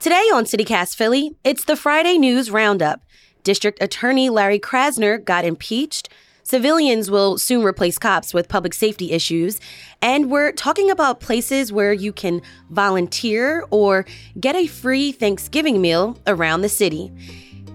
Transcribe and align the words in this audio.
Today 0.00 0.30
on 0.32 0.44
CityCast 0.44 0.96
Philly, 0.96 1.36
it's 1.44 1.64
the 1.64 1.76
Friday 1.76 2.16
News 2.16 2.50
Roundup. 2.50 3.02
District 3.44 3.82
Attorney 3.82 4.30
Larry 4.30 4.58
Krasner 4.58 5.22
got 5.22 5.44
impeached. 5.44 6.08
Civilians 6.42 7.10
will 7.10 7.36
soon 7.36 7.62
replace 7.62 7.98
cops 7.98 8.32
with 8.32 8.48
public 8.48 8.72
safety 8.72 9.12
issues. 9.12 9.60
And 10.00 10.30
we're 10.30 10.52
talking 10.52 10.90
about 10.90 11.20
places 11.20 11.70
where 11.70 11.92
you 11.92 12.14
can 12.14 12.40
volunteer 12.70 13.66
or 13.70 14.06
get 14.40 14.56
a 14.56 14.66
free 14.68 15.12
Thanksgiving 15.12 15.82
meal 15.82 16.18
around 16.26 16.62
the 16.62 16.70
city. 16.70 17.12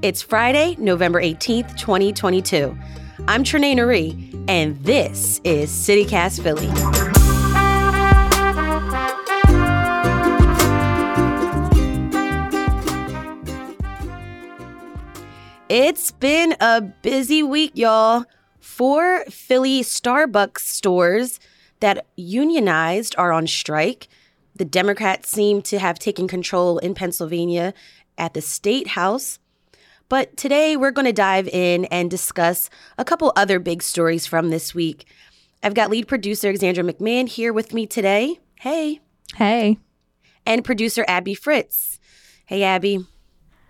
It's 0.02 0.24
Friday, 0.24 0.76
November 0.80 1.22
18th, 1.22 1.78
2022. 1.78 2.76
I'm 3.28 3.44
Trenae 3.44 3.76
Nuri, 3.76 4.46
and 4.50 4.84
this 4.84 5.42
is 5.44 5.70
CityCast 5.70 6.42
Philly. 6.42 7.15
It's 15.68 16.12
been 16.12 16.56
a 16.62 16.80
busy 16.80 17.42
week, 17.42 17.72
y'all. 17.74 18.26
Four 18.60 19.26
Philly 19.32 19.82
Starbucks 19.82 20.60
stores 20.60 21.40
that 21.80 22.06
unionized 22.16 23.16
are 23.18 23.32
on 23.32 23.48
strike. 23.48 24.08
The 24.56 24.66
Democrats 24.66 25.30
seem 25.30 25.64
to 25.64 25.80
have 25.80 25.98
taken 25.98 26.28
control 26.28 26.78
in 26.78 26.94
Pennsylvania 26.94 27.74
at 28.16 28.36
the 28.36 28.42
State 28.42 28.90
House. 28.90 29.40
But 30.08 30.38
today 30.38 30.78
we're 30.78 30.92
going 30.92 31.08
to 31.08 31.14
dive 31.14 31.48
in 31.48 31.86
and 31.86 32.12
discuss 32.12 32.70
a 33.00 33.04
couple 33.04 33.34
other 33.36 33.58
big 33.58 33.82
stories 33.82 34.28
from 34.28 34.52
this 34.52 34.76
week. 34.76 35.06
I've 35.64 35.74
got 35.74 35.90
lead 35.90 36.08
producer 36.08 36.50
Alexandra 36.50 36.84
McMahon 36.84 37.28
here 37.28 37.52
with 37.52 37.74
me 37.74 37.88
today. 37.88 38.40
Hey. 38.60 39.00
Hey. 39.34 39.80
And 40.46 40.64
producer 40.64 41.04
Abby 41.08 41.34
Fritz. 41.34 42.00
Hey, 42.46 42.62
Abby. 42.62 43.08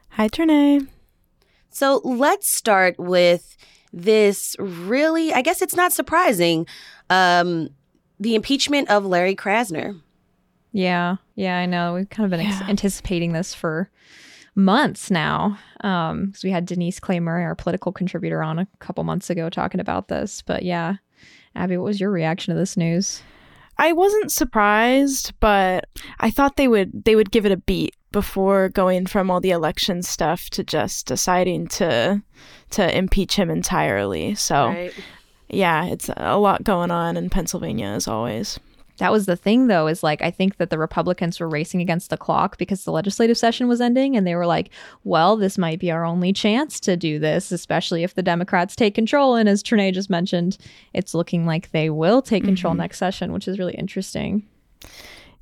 Hi, 0.09 0.27
Trenae. 0.27 0.89
So 1.75 1.99
let's 2.05 2.47
start 2.47 2.97
with 2.97 3.57
this 3.91 4.55
really, 4.59 5.33
I 5.33 5.41
guess 5.41 5.61
it's 5.61 5.75
not 5.75 5.91
surprising, 5.91 6.67
um, 7.09 7.67
the 8.17 8.33
impeachment 8.35 8.89
of 8.89 9.05
Larry 9.05 9.35
Krasner. 9.35 9.99
Yeah, 10.71 11.17
yeah, 11.35 11.57
I 11.57 11.65
know. 11.65 11.93
We've 11.95 12.09
kind 12.09 12.23
of 12.23 12.31
been 12.31 12.45
Yeah. 12.47 12.53
ex- 12.61 12.69
anticipating 12.69 13.33
this 13.33 13.53
for 13.53 13.89
months 14.55 15.11
now. 15.11 15.57
Um, 15.81 16.27
because 16.27 16.45
we 16.45 16.51
had 16.51 16.65
Denise 16.65 17.01
Clay 17.01 17.19
Murray, 17.19 17.43
our 17.43 17.55
political 17.55 17.91
contributor, 17.91 18.41
on 18.41 18.57
a 18.57 18.67
couple 18.79 19.03
months 19.03 19.29
ago 19.29 19.49
talking 19.49 19.81
about 19.81 20.07
this. 20.07 20.41
But 20.41 20.63
yeah, 20.63 20.95
Abby, 21.57 21.75
what 21.75 21.83
was 21.83 21.99
your 21.99 22.09
reaction 22.09 22.53
to 22.53 22.57
this 22.59 22.77
news? 22.77 23.21
I 23.77 23.91
wasn't 23.91 24.31
surprised, 24.31 25.33
but 25.41 25.89
I 26.21 26.31
thought 26.31 26.55
they 26.55 26.69
would 26.69 27.03
they 27.03 27.17
would 27.17 27.31
give 27.31 27.45
it 27.45 27.51
a 27.51 27.57
beat 27.57 27.93
before 28.15 28.69
going 28.69 29.05
from 29.05 29.29
all 29.29 29.41
the 29.41 29.51
election 29.51 30.01
stuff 30.01 30.49
to 30.49 30.63
just 30.63 31.05
deciding 31.05 31.67
to 31.67 32.23
to 32.69 32.97
impeach 32.97 33.35
him 33.35 33.49
entirely. 33.49 34.33
So 34.35 34.69
Right. 34.69 34.93
yeah, 35.49 35.87
it's 35.87 36.09
a 36.15 36.37
lot 36.37 36.63
going 36.63 36.91
on 36.91 37.17
in 37.17 37.29
Pennsylvania 37.29 37.87
as 37.87 38.07
always. 38.07 38.57
That 38.99 39.11
was 39.11 39.25
the 39.25 39.35
thing, 39.35 39.67
though, 39.67 39.87
is 39.87 40.01
like 40.01 40.21
I 40.21 40.31
think 40.31 40.55
that 40.55 40.69
the 40.69 40.77
Republicans 40.77 41.41
were 41.41 41.49
racing 41.49 41.81
against 41.81 42.09
the 42.09 42.15
clock 42.15 42.57
because 42.57 42.85
the 42.85 42.93
legislative 42.93 43.37
session 43.37 43.67
was 43.67 43.81
ending, 43.81 44.15
and 44.15 44.25
they 44.25 44.35
were 44.35 44.45
like, 44.45 44.69
"Well, 45.03 45.35
this 45.35 45.57
might 45.57 45.81
be 45.81 45.91
our 45.91 46.05
only 46.05 46.31
chance 46.31 46.79
to 46.79 46.95
do 46.95 47.19
this, 47.19 47.51
especially 47.51 48.03
if 48.03 48.13
the 48.13 48.23
Democrats 48.23 48.77
take 48.77 48.95
control." 48.95 49.35
And 49.35 49.49
as 49.49 49.61
Trenae 49.61 49.93
just 49.93 50.09
mentioned, 50.09 50.57
it's 50.93 51.13
looking 51.13 51.45
like 51.45 51.71
they 51.71 51.89
will 51.89 52.21
take 52.21 52.45
control 52.45 52.71
mm-hmm. 52.71 52.83
next 52.83 52.97
session, 52.97 53.33
which 53.33 53.49
is 53.49 53.59
really 53.59 53.75
interesting. 53.75 54.47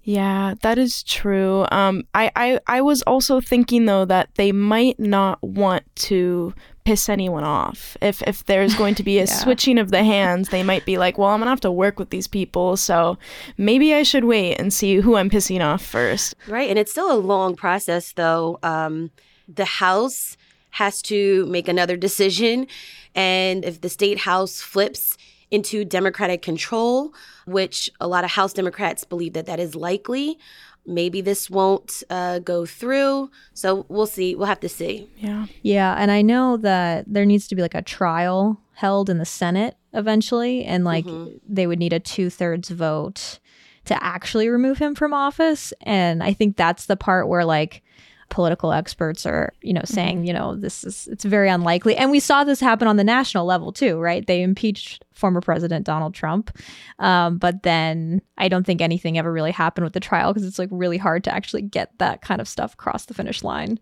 Yeah, 0.04 0.56
that 0.62 0.78
is 0.78 1.02
true. 1.04 1.66
Um, 1.72 2.04
I, 2.14 2.30
I, 2.36 2.60
I 2.68 2.82
was 2.82 3.02
also 3.04 3.40
thinking 3.40 3.86
though 3.86 4.04
that 4.06 4.30
they 4.36 4.52
might 4.52 5.00
not 5.00 5.42
want 5.42 5.84
to 5.96 6.54
piss 6.84 7.08
anyone 7.08 7.46
off. 7.46 7.96
If 8.02 8.22
if 8.24 8.44
there's 8.44 8.76
going 8.76 8.96
to 8.96 9.04
be 9.04 9.18
a 9.20 9.22
Yeah. 9.22 9.26
switching 9.28 9.78
of 9.80 9.92
the 9.92 10.04
hands, 10.04 10.50
they 10.50 10.62
might 10.64 10.86
be 10.86 10.98
like, 10.98 11.18
well, 11.18 11.30
I'm 11.30 11.40
gonna 11.40 11.50
have 11.52 11.62
to 11.62 11.72
work 11.72 12.00
with 12.00 12.10
these 12.10 12.28
people, 12.28 12.76
so 12.76 13.18
maybe 13.58 13.94
I 13.94 14.04
should 14.04 14.26
wait 14.26 14.60
and 14.60 14.74
see 14.74 14.98
who 14.98 15.16
I'm 15.16 15.30
pissing 15.30 15.64
off 15.64 15.82
first. 15.84 16.36
Right. 16.48 16.70
And 16.70 16.78
it's 16.78 16.92
still 16.92 17.12
a 17.12 17.16
long 17.16 17.56
process, 17.56 18.12
though. 18.12 18.60
Um, 18.62 19.12
the 19.48 19.66
House 19.66 20.36
has 20.72 21.02
to 21.04 21.46
make 21.46 21.68
another 21.70 21.96
decision. 21.96 22.68
And 23.16 23.64
if 23.64 23.80
the 23.80 23.90
state 23.90 24.20
House 24.20 24.60
flips 24.60 25.18
into 25.54 25.86
Democratic 25.86 26.42
control, 26.42 27.14
which 27.46 27.88
a 28.02 28.08
lot 28.08 28.24
of 28.24 28.32
House 28.32 28.54
Democrats 28.54 29.04
believe 29.04 29.34
that 29.34 29.46
that 29.46 29.60
is 29.60 29.76
likely, 29.76 30.40
maybe 30.84 31.22
this 31.22 31.48
won't 31.48 32.02
uh, 32.10 32.40
go 32.40 32.66
through. 32.66 33.30
So 33.54 33.86
we'll 33.88 34.08
see. 34.08 34.34
We'll 34.34 34.48
have 34.48 34.60
to 34.62 34.70
see. 34.70 35.08
Yeah. 35.16 35.46
Yeah, 35.62 35.96
and 35.96 36.10
I 36.10 36.24
know 36.24 36.58
that 36.58 37.06
there 37.08 37.24
needs 37.24 37.48
to 37.50 37.56
be 37.56 37.62
like 37.62 37.76
a 37.76 37.84
trial 37.84 38.60
held 38.74 39.12
in 39.12 39.20
the 39.20 39.26
Senate 39.26 39.78
eventually, 39.94 40.66
and 40.66 40.84
like 40.84 41.06
they 41.48 41.68
would 41.68 41.78
need 41.78 41.94
a 41.94 42.00
two 42.00 42.32
thirds 42.32 42.70
vote 42.70 43.40
to 43.86 44.04
actually 44.04 44.50
remove 44.50 44.80
him 44.80 44.96
from 44.96 45.14
office. 45.14 45.72
And 45.82 46.24
I 46.24 46.34
think 46.34 46.58
that's 46.58 46.88
the 46.88 46.98
part 46.98 47.28
where 47.28 47.46
like 47.46 47.84
political 48.30 48.72
experts 48.72 49.26
are, 49.26 49.54
you 49.62 49.74
know, 49.74 49.82
saying, 49.86 50.26
you 50.26 50.34
know, 50.34 50.56
this 50.56 50.84
is 50.84 51.08
it's 51.12 51.24
very 51.24 51.50
unlikely. 51.50 51.96
And 51.96 52.12
we 52.12 52.20
saw 52.20 52.44
this 52.44 52.60
happen 52.60 52.88
on 52.88 52.98
the 52.98 53.04
national 53.04 53.46
level 53.46 53.72
too, 53.72 54.00
right? 54.00 54.26
They 54.26 54.42
impeached 54.42 55.04
former 55.14 55.42
President 55.42 55.86
Donald 55.86 56.14
Trump. 56.14 56.58
Um, 57.00 57.38
but 57.38 57.64
then 57.64 58.22
I 58.38 58.48
don't 58.48 58.66
think 58.66 58.82
anything 58.82 59.18
ever 59.18 59.32
really 59.32 59.52
happened 59.52 59.84
with 59.84 59.94
the 59.94 60.00
trial 60.00 60.34
because 60.34 60.48
it's 60.48 60.60
like 60.60 60.70
really 60.72 60.98
hard 60.98 61.24
to 61.26 61.34
actually 61.34 61.62
get 61.62 61.98
that 62.00 62.22
kind 62.22 62.42
of 62.42 62.48
stuff 62.48 62.74
across 62.74 63.06
the 63.06 63.14
finish 63.14 63.44
line. 63.44 63.80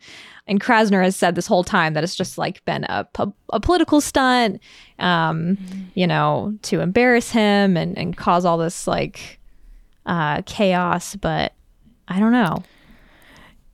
And 0.47 0.59
Krasner 0.59 1.03
has 1.03 1.15
said 1.15 1.35
this 1.35 1.47
whole 1.47 1.63
time 1.63 1.93
that 1.93 2.03
it's 2.03 2.15
just 2.15 2.37
like 2.37 2.63
been 2.65 2.83
a, 2.85 3.05
pu- 3.05 3.33
a 3.53 3.59
political 3.59 4.01
stunt, 4.01 4.61
um, 4.99 5.57
you 5.93 6.07
know, 6.07 6.57
to 6.63 6.81
embarrass 6.81 7.31
him 7.31 7.77
and, 7.77 7.97
and 7.97 8.17
cause 8.17 8.45
all 8.45 8.57
this 8.57 8.87
like 8.87 9.39
uh, 10.05 10.41
chaos. 10.45 11.15
But 11.15 11.53
I 12.07 12.19
don't 12.19 12.33
know. 12.33 12.63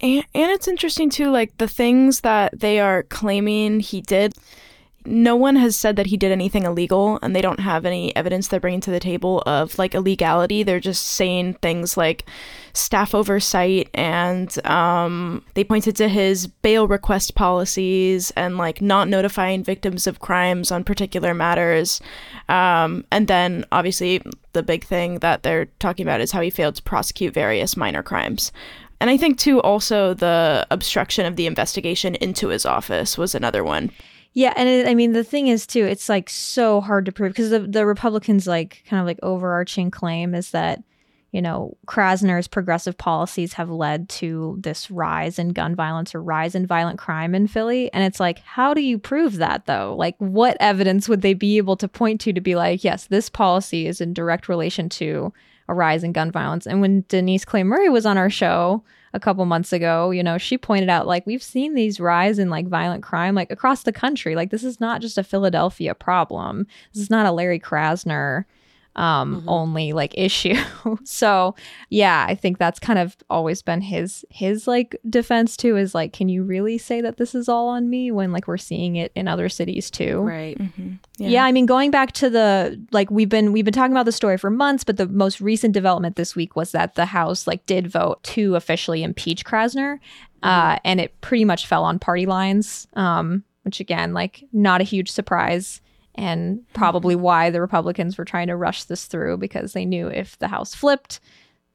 And, 0.02 0.24
and 0.34 0.52
it's 0.52 0.68
interesting 0.68 1.10
too, 1.10 1.30
like 1.30 1.58
the 1.58 1.68
things 1.68 2.22
that 2.22 2.60
they 2.60 2.80
are 2.80 3.04
claiming 3.04 3.80
he 3.80 4.02
did. 4.02 4.34
No 5.06 5.38
one 5.38 5.56
has 5.56 5.78
said 5.78 5.96
that 5.96 6.08
he 6.08 6.18
did 6.18 6.34
anything 6.34 6.64
illegal, 6.64 7.18
and 7.22 7.34
they 7.34 7.42
don't 7.42 7.62
have 7.62 7.86
any 7.86 8.14
evidence 8.14 8.50
they're 8.50 8.60
bringing 8.60 8.82
to 8.82 8.92
the 8.92 9.00
table 9.00 9.42
of 9.46 9.80
like 9.80 9.96
illegality. 9.96 10.64
They're 10.64 10.82
just 10.82 11.08
saying 11.08 11.54
things 11.62 11.96
like 11.96 12.26
staff 12.74 13.16
oversight, 13.16 13.90
and 13.94 14.54
um, 14.68 15.46
they 15.54 15.64
pointed 15.64 15.96
to 15.96 16.10
his 16.10 16.48
bail 16.48 16.90
request 16.90 17.36
policies 17.36 18.32
and 18.32 18.58
like 18.58 18.82
not 18.82 19.08
notifying 19.08 19.64
victims 19.64 20.08
of 20.08 20.20
crimes 20.20 20.74
on 20.74 20.84
particular 20.84 21.34
matters. 21.34 22.02
Um, 22.50 23.06
and 23.10 23.30
then 23.30 23.64
obviously 23.72 24.22
the 24.52 24.64
big 24.64 24.84
thing 24.84 25.20
that 25.20 25.42
they're 25.42 25.68
talking 25.80 26.06
about 26.06 26.20
is 26.20 26.34
how 26.34 26.42
he 26.42 26.50
failed 26.50 26.76
to 26.76 26.84
prosecute 26.84 27.34
various 27.34 27.78
minor 27.78 28.04
crimes. 28.04 28.52
And 29.00 29.10
I 29.10 29.18
think 29.18 29.38
too 29.38 29.62
also 29.62 30.14
the 30.14 30.66
obstruction 30.72 31.26
of 31.26 31.36
the 31.36 31.46
investigation 31.46 32.16
into 32.16 32.50
his 32.50 32.66
office 32.66 33.18
was 33.18 33.36
another 33.36 33.64
one. 33.64 33.92
Yeah, 34.34 34.54
and 34.56 34.70
it, 34.70 34.88
I 34.88 34.94
mean 34.94 35.14
the 35.14 35.24
thing 35.24 35.48
is 35.48 35.66
too, 35.66 35.86
it's 35.86 36.10
like 36.10 36.30
so 36.30 36.82
hard 36.82 37.06
to 37.06 37.12
prove 37.12 37.32
because 37.32 37.50
the 37.50 37.60
the 37.60 37.86
Republicans 37.86 38.48
like 38.48 38.84
kind 38.88 39.00
of 39.00 39.06
like 39.06 39.20
overarching 39.24 39.92
claim 39.92 40.36
is 40.36 40.52
that 40.52 40.84
you 41.32 41.42
know 41.42 41.76
Krasner's 41.88 42.48
progressive 42.48 42.98
policies 42.98 43.54
have 43.54 43.70
led 43.70 44.10
to 44.10 44.58
this 44.60 44.92
rise 44.92 45.40
in 45.40 45.50
gun 45.50 45.76
violence 45.76 46.14
or 46.14 46.22
rise 46.22 46.56
in 46.56 46.68
violent 46.68 47.00
crime 47.00 47.34
in 47.34 47.48
Philly, 47.48 47.92
and 47.94 48.04
it's 48.04 48.20
like 48.20 48.40
how 48.40 48.74
do 48.74 48.82
you 48.82 49.00
prove 49.00 49.38
that 49.38 49.66
though? 49.66 49.96
Like 49.98 50.16
what 50.20 50.58
evidence 50.60 51.10
would 51.10 51.22
they 51.22 51.34
be 51.34 51.58
able 51.58 51.78
to 51.78 51.88
point 51.88 52.22
to 52.22 52.34
to 52.34 52.42
be 52.42 52.56
like 52.56 52.84
yes, 52.84 53.08
this 53.08 53.30
policy 53.30 53.88
is 53.88 54.02
in 54.02 54.14
direct 54.14 54.48
relation 54.48 54.90
to 54.90 55.34
a 55.68 55.74
rise 55.74 56.04
in 56.04 56.12
gun 56.12 56.32
violence? 56.32 56.66
And 56.66 56.82
when 56.82 57.06
Denise 57.08 57.46
Clay 57.46 57.64
Murray 57.64 57.90
was 57.90 58.06
on 58.06 58.18
our 58.18 58.30
show 58.30 58.84
a 59.14 59.20
couple 59.20 59.46
months 59.46 59.74
ago, 59.74 60.12
you 60.12 60.24
know, 60.24 60.38
she 60.38 60.58
pointed 60.58 60.90
out 60.90 61.08
like 61.08 61.26
we've 61.26 61.44
seen 61.44 61.74
these 61.74 62.00
rise 62.00 62.40
in 62.40 62.50
like 62.50 62.68
violent 62.68 63.04
crime 63.04 63.36
like 63.36 63.52
across 63.52 63.84
the 63.84 63.92
country. 63.94 64.36
Like 64.36 64.52
this 64.52 64.64
is 64.64 64.80
not 64.80 65.02
just 65.02 65.18
a 65.18 65.24
Philadelphia 65.24 65.94
problem. 65.96 66.68
This 66.94 67.04
is 67.04 67.10
not 67.10 67.26
a 67.26 67.32
Larry 67.32 67.60
Krasner 67.60 68.46
um 68.98 69.44
only 69.48 69.94
like 69.94 70.18
issue. 70.18 70.56
so, 71.04 71.56
yeah, 71.90 72.26
I 72.28 72.36
think 72.36 72.58
that's 72.58 72.80
kind 72.80 73.00
of 73.00 73.16
always 73.30 73.62
been 73.62 73.82
his 73.82 74.26
his 74.30 74.68
like 74.68 74.96
defense 75.10 75.56
too 75.56 75.78
is 75.78 75.94
like 75.94 76.14
can 76.14 76.30
you 76.30 76.44
really 76.44 76.78
say 76.78 77.02
that 77.02 77.18
this 77.18 77.36
is 77.36 77.48
all 77.48 77.68
on 77.70 77.90
me 77.90 78.12
when 78.12 78.32
like 78.32 78.48
we're 78.48 78.58
seeing 78.58 78.96
it 78.96 79.12
in 79.16 79.28
other 79.28 79.50
cities 79.50 79.90
too? 79.92 80.22
Right. 80.22 80.60
Yeah. 81.18 81.46
I 81.46 81.52
mean, 81.52 81.66
going 81.66 81.92
back 81.92 82.12
to 82.14 82.30
the 82.30 82.84
like 82.92 83.10
we've 83.12 83.30
been 83.30 83.52
we've 83.52 83.66
been 83.66 83.74
talking 83.74 83.94
about 83.94 84.06
the 84.06 84.12
story 84.12 84.38
for 84.38 84.50
months, 84.50 84.84
but 84.84 84.98
the 84.98 85.08
most 85.08 85.40
recent 85.42 85.74
development 85.74 86.16
this 86.16 86.36
week 86.36 86.56
was 86.56 86.72
that 86.72 86.96
the 86.96 87.06
House 87.06 87.48
like 87.48 87.66
did 87.66 87.88
vote 87.88 88.22
to 88.24 88.56
officially 88.56 89.04
impeach 89.04 89.46
Krasner, 89.46 90.00
uh, 90.44 90.78
and 90.84 91.00
it 91.00 91.20
pretty 91.22 91.46
much 91.46 91.68
fell 91.68 91.84
on 91.84 92.00
party 92.00 92.26
lines, 92.26 92.88
um, 92.94 93.44
which 93.64 93.80
again, 93.80 94.14
like 94.14 94.44
not 94.54 94.82
a 94.82 94.86
huge 94.86 95.12
surprise, 95.12 95.82
and 96.18 96.64
probably 96.74 97.16
why 97.16 97.50
the 97.50 97.62
Republicans 97.62 98.18
were 98.18 98.26
trying 98.26 98.48
to 98.48 98.56
rush 98.56 98.84
this 98.84 99.06
through 99.06 99.38
because 99.38 99.74
they 99.74 99.86
knew 99.86 100.08
if 100.08 100.38
the 100.40 100.48
House 100.48 100.74
flipped, 100.74 101.20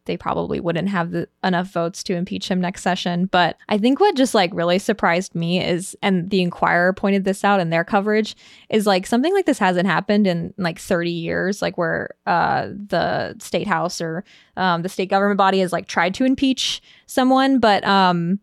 they 0.05 0.17
probably 0.17 0.59
wouldn't 0.59 0.89
have 0.89 1.13
the, 1.13 1.29
enough 1.45 1.69
votes 1.69 2.03
to 2.03 2.17
impeach 2.17 2.49
him 2.49 2.61
next 2.61 2.83
session. 2.83 3.27
But 3.27 3.57
I 3.69 3.79
think 3.79 4.01
what 4.01 4.17
just 4.17 4.35
like 4.35 4.51
really 4.53 4.81
surprised 4.81 5.35
me 5.37 5.63
is, 5.65 5.97
and 6.03 6.29
the 6.29 6.43
Inquirer 6.43 6.93
pointed 6.93 7.25
this 7.25 7.45
out 7.45 7.61
in 7.61 7.71
their 7.71 7.85
coverage, 7.85 8.35
is 8.69 8.85
like 8.85 9.07
something 9.07 9.33
like 9.33 9.47
this 9.47 9.61
hasn't 9.61 9.87
happened 9.87 10.27
in 10.27 10.53
like 10.59 10.81
30 10.81 11.11
years, 11.11 11.63
like 11.63 11.79
where 11.79 12.11
uh, 12.27 12.69
the 12.69 13.37
state 13.39 13.69
house 13.69 14.01
or 14.01 14.25
um, 14.57 14.83
the 14.83 14.89
state 14.89 15.09
government 15.09 15.39
body 15.39 15.61
has 15.61 15.73
like 15.73 15.87
tried 15.87 16.15
to 16.15 16.25
impeach 16.25 16.83
someone. 17.07 17.61
But, 17.61 17.85
um, 17.85 18.41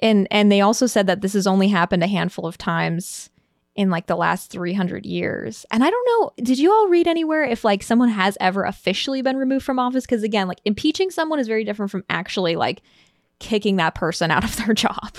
and, 0.00 0.28
and 0.30 0.52
they 0.52 0.60
also 0.60 0.86
said 0.86 1.08
that 1.08 1.20
this 1.20 1.32
has 1.32 1.48
only 1.48 1.68
happened 1.68 2.04
a 2.04 2.08
handful 2.08 2.46
of 2.46 2.56
times 2.58 3.30
in 3.76 3.90
like 3.90 4.06
the 4.06 4.16
last 4.16 4.50
300 4.50 5.04
years. 5.06 5.66
And 5.70 5.84
I 5.84 5.90
don't 5.90 6.06
know, 6.06 6.32
did 6.42 6.58
you 6.58 6.72
all 6.72 6.88
read 6.88 7.06
anywhere 7.06 7.44
if 7.44 7.64
like 7.64 7.82
someone 7.82 8.08
has 8.08 8.36
ever 8.40 8.64
officially 8.64 9.22
been 9.22 9.36
removed 9.36 9.64
from 9.64 9.78
office? 9.78 10.04
Because 10.04 10.22
again, 10.22 10.48
like 10.48 10.60
impeaching 10.64 11.10
someone 11.10 11.38
is 11.38 11.46
very 11.46 11.64
different 11.64 11.90
from 11.90 12.04
actually 12.08 12.56
like 12.56 12.82
kicking 13.38 13.76
that 13.76 13.94
person 13.94 14.30
out 14.30 14.44
of 14.44 14.56
their 14.56 14.74
job. 14.74 15.18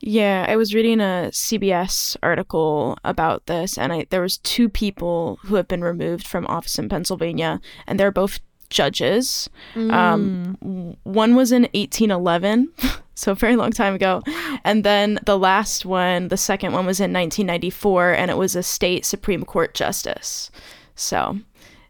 Yeah, 0.00 0.44
I 0.46 0.56
was 0.56 0.74
reading 0.74 1.00
a 1.00 1.30
CBS 1.32 2.14
article 2.22 2.98
about 3.04 3.46
this, 3.46 3.78
and 3.78 3.90
I, 3.90 4.06
there 4.10 4.20
was 4.20 4.36
two 4.36 4.68
people 4.68 5.38
who 5.42 5.54
have 5.54 5.66
been 5.66 5.82
removed 5.82 6.26
from 6.26 6.46
office 6.46 6.78
in 6.78 6.90
Pennsylvania, 6.90 7.58
and 7.86 7.98
they're 7.98 8.12
both 8.12 8.40
judges. 8.74 9.48
Mm. 9.74 9.92
Um, 9.92 10.96
one 11.04 11.34
was 11.34 11.52
in 11.52 11.62
1811, 11.62 12.68
so 13.14 13.32
a 13.32 13.34
very 13.34 13.56
long 13.56 13.70
time 13.70 13.94
ago. 13.94 14.22
And 14.64 14.84
then 14.84 15.18
the 15.24 15.38
last 15.38 15.86
one, 15.86 16.28
the 16.28 16.36
second 16.36 16.72
one, 16.72 16.84
was 16.84 17.00
in 17.00 17.12
1994, 17.12 18.12
and 18.12 18.30
it 18.30 18.36
was 18.36 18.54
a 18.54 18.62
state 18.62 19.06
Supreme 19.06 19.44
Court 19.44 19.72
justice. 19.72 20.50
So 20.96 21.38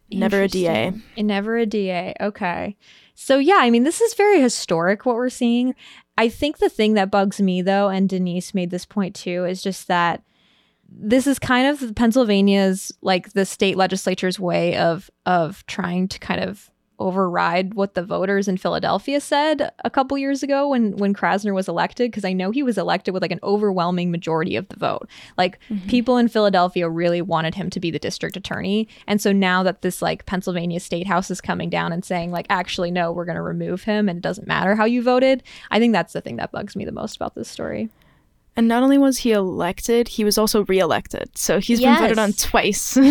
never 0.09 0.43
a 0.43 0.47
DA. 0.47 0.93
Never 1.17 1.57
a 1.57 1.65
DA. 1.65 2.13
Okay. 2.21 2.77
So, 3.15 3.39
yeah, 3.39 3.59
I 3.59 3.69
mean, 3.69 3.83
this 3.83 4.01
is 4.01 4.13
very 4.13 4.39
historic 4.39 5.05
what 5.05 5.15
we're 5.15 5.29
seeing. 5.29 5.73
I 6.17 6.29
think 6.29 6.59
the 6.59 6.69
thing 6.69 6.93
that 6.93 7.11
bugs 7.11 7.41
me, 7.41 7.61
though, 7.61 7.89
and 7.89 8.07
Denise 8.07 8.53
made 8.53 8.69
this 8.69 8.85
point 8.85 9.15
too, 9.15 9.45
is 9.45 9.61
just 9.61 9.87
that 9.87 10.21
this 10.87 11.25
is 11.27 11.39
kind 11.39 11.67
of 11.67 11.95
Pennsylvania's 11.95 12.91
like 13.01 13.33
the 13.33 13.45
state 13.45 13.75
legislature's 13.75 14.39
way 14.39 14.77
of 14.77 15.09
of 15.25 15.65
trying 15.65 16.07
to 16.09 16.19
kind 16.19 16.41
of 16.41 16.69
override 16.99 17.73
what 17.73 17.93
the 17.93 18.03
voters 18.03 18.47
in 18.47 18.57
Philadelphia 18.57 19.19
said 19.19 19.71
a 19.83 19.89
couple 19.89 20.17
years 20.17 20.43
ago 20.43 20.69
when 20.69 20.95
when 20.97 21.13
Krasner 21.13 21.53
was 21.53 21.67
elected 21.67 22.11
because 22.11 22.25
I 22.25 22.33
know 22.33 22.51
he 22.51 22.63
was 22.63 22.77
elected 22.77 23.13
with 23.13 23.21
like 23.21 23.31
an 23.31 23.39
overwhelming 23.43 24.11
majority 24.11 24.55
of 24.55 24.67
the 24.69 24.77
vote. 24.77 25.07
Like 25.37 25.59
mm-hmm. 25.69 25.87
people 25.87 26.17
in 26.17 26.27
Philadelphia 26.27 26.89
really 26.89 27.21
wanted 27.21 27.55
him 27.55 27.69
to 27.71 27.79
be 27.79 27.91
the 27.91 27.99
district 27.99 28.37
attorney. 28.37 28.87
And 29.07 29.21
so 29.21 29.31
now 29.31 29.63
that 29.63 29.81
this 29.81 30.01
like 30.01 30.25
Pennsylvania 30.25 30.79
state 30.79 31.07
house 31.07 31.29
is 31.31 31.41
coming 31.41 31.69
down 31.69 31.91
and 31.91 32.03
saying 32.03 32.31
like 32.31 32.47
actually 32.49 32.91
no, 32.91 33.11
we're 33.11 33.25
going 33.25 33.35
to 33.35 33.41
remove 33.41 33.83
him 33.83 34.09
and 34.09 34.17
it 34.17 34.23
doesn't 34.23 34.47
matter 34.47 34.75
how 34.75 34.85
you 34.85 35.01
voted, 35.01 35.43
I 35.71 35.79
think 35.79 35.93
that's 35.93 36.13
the 36.13 36.21
thing 36.21 36.37
that 36.37 36.51
bugs 36.51 36.75
me 36.75 36.85
the 36.85 36.91
most 36.91 37.15
about 37.15 37.35
this 37.35 37.49
story. 37.49 37.89
And 38.57 38.67
not 38.67 38.83
only 38.83 38.97
was 38.97 39.19
he 39.19 39.33
elected, 39.33 40.07
he 40.07 40.23
was 40.23 40.37
also 40.37 40.63
reelected. 40.65 41.37
So 41.37 41.59
he's 41.59 41.81
yes. 41.81 41.99
been 41.99 42.03
voted 42.03 42.19
on 42.19 42.33
twice. 42.33 42.97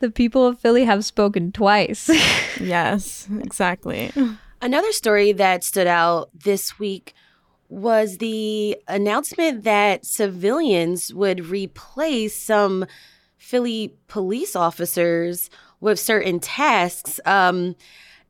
the 0.00 0.10
people 0.10 0.46
of 0.46 0.58
Philly 0.58 0.84
have 0.84 1.04
spoken 1.04 1.52
twice. 1.52 2.08
yes, 2.60 3.28
exactly. 3.40 4.12
Another 4.60 4.92
story 4.92 5.32
that 5.32 5.64
stood 5.64 5.86
out 5.86 6.30
this 6.34 6.78
week 6.78 7.14
was 7.68 8.18
the 8.18 8.76
announcement 8.88 9.64
that 9.64 10.04
civilians 10.06 11.12
would 11.12 11.46
replace 11.46 12.40
some 12.40 12.86
Philly 13.36 13.94
police 14.08 14.56
officers 14.56 15.50
with 15.80 15.98
certain 15.98 16.40
tasks. 16.40 17.20
Um, 17.24 17.76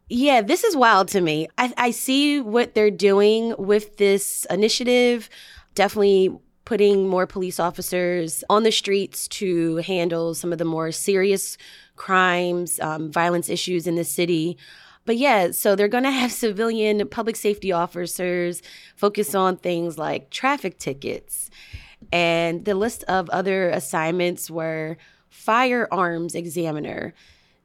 yeah, 0.08 0.40
this 0.40 0.64
is 0.64 0.76
wild 0.76 1.08
to 1.08 1.20
me. 1.20 1.48
I, 1.58 1.72
I 1.76 1.90
see 1.90 2.40
what 2.40 2.74
they're 2.74 2.90
doing 2.90 3.54
with 3.58 3.96
this 3.96 4.46
initiative. 4.50 5.28
Definitely 5.74 6.36
putting 6.66 7.08
more 7.08 7.26
police 7.26 7.58
officers 7.58 8.44
on 8.50 8.64
the 8.64 8.72
streets 8.72 9.26
to 9.28 9.76
handle 9.76 10.34
some 10.34 10.52
of 10.52 10.58
the 10.58 10.64
more 10.64 10.92
serious 10.92 11.56
crimes, 11.94 12.78
um, 12.80 13.10
violence 13.10 13.48
issues 13.48 13.86
in 13.86 13.94
the 13.94 14.04
city. 14.04 14.58
But 15.06 15.16
yeah, 15.16 15.52
so 15.52 15.76
they're 15.76 15.88
going 15.88 16.04
to 16.04 16.10
have 16.10 16.32
civilian 16.46 17.08
public 17.08 17.36
safety 17.36 17.72
officers 17.72 18.60
focus 18.96 19.34
on 19.34 19.56
things 19.56 19.96
like 19.96 20.28
traffic 20.30 20.78
tickets. 20.78 21.50
And 22.12 22.64
the 22.64 22.74
list 22.74 23.04
of 23.04 23.30
other 23.30 23.70
assignments 23.70 24.50
were 24.50 24.98
firearms 25.30 26.34
examiner, 26.34 27.14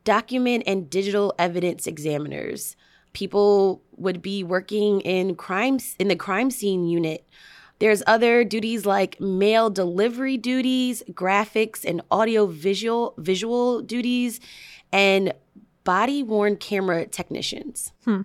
document 0.03 0.63
and 0.67 0.89
digital 0.89 1.33
evidence 1.39 1.87
examiners. 1.87 2.75
People 3.13 3.81
would 3.97 4.21
be 4.21 4.43
working 4.43 5.01
in 5.01 5.35
crimes 5.35 5.95
in 5.97 6.07
the 6.07 6.15
crime 6.15 6.51
scene 6.51 6.85
unit 6.87 7.27
there's 7.81 8.03
other 8.05 8.43
duties 8.43 8.85
like 8.85 9.19
mail 9.19 9.71
delivery 9.71 10.37
duties, 10.37 11.01
graphics 11.09 11.83
and 11.83 12.01
audio 12.11 12.45
visual 12.45 13.15
visual 13.17 13.81
duties, 13.81 14.39
and 14.93 15.33
body 15.83 16.21
worn 16.21 16.57
camera 16.57 17.07
technicians. 17.07 17.91
Hmm. 18.05 18.21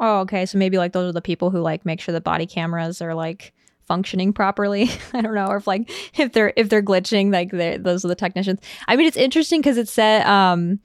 Oh, 0.00 0.18
okay. 0.20 0.46
So 0.46 0.58
maybe 0.58 0.78
like 0.78 0.92
those 0.92 1.08
are 1.08 1.12
the 1.12 1.22
people 1.22 1.50
who 1.50 1.60
like 1.60 1.86
make 1.86 2.00
sure 2.00 2.12
the 2.12 2.20
body 2.20 2.44
cameras 2.44 3.00
are 3.00 3.14
like 3.14 3.54
functioning 3.86 4.32
properly. 4.32 4.90
I 5.14 5.20
don't 5.20 5.34
know, 5.34 5.46
or 5.46 5.58
if 5.58 5.68
like 5.68 5.88
if 6.18 6.32
they're 6.32 6.52
if 6.56 6.68
they're 6.68 6.82
glitching, 6.82 7.32
like 7.32 7.52
those 7.82 8.04
are 8.04 8.08
the 8.08 8.16
technicians. 8.16 8.58
I 8.88 8.96
mean, 8.96 9.06
it's 9.06 9.16
interesting 9.16 9.60
because 9.60 9.78
it 9.78 9.88
said 9.88 10.26
um 10.26 10.80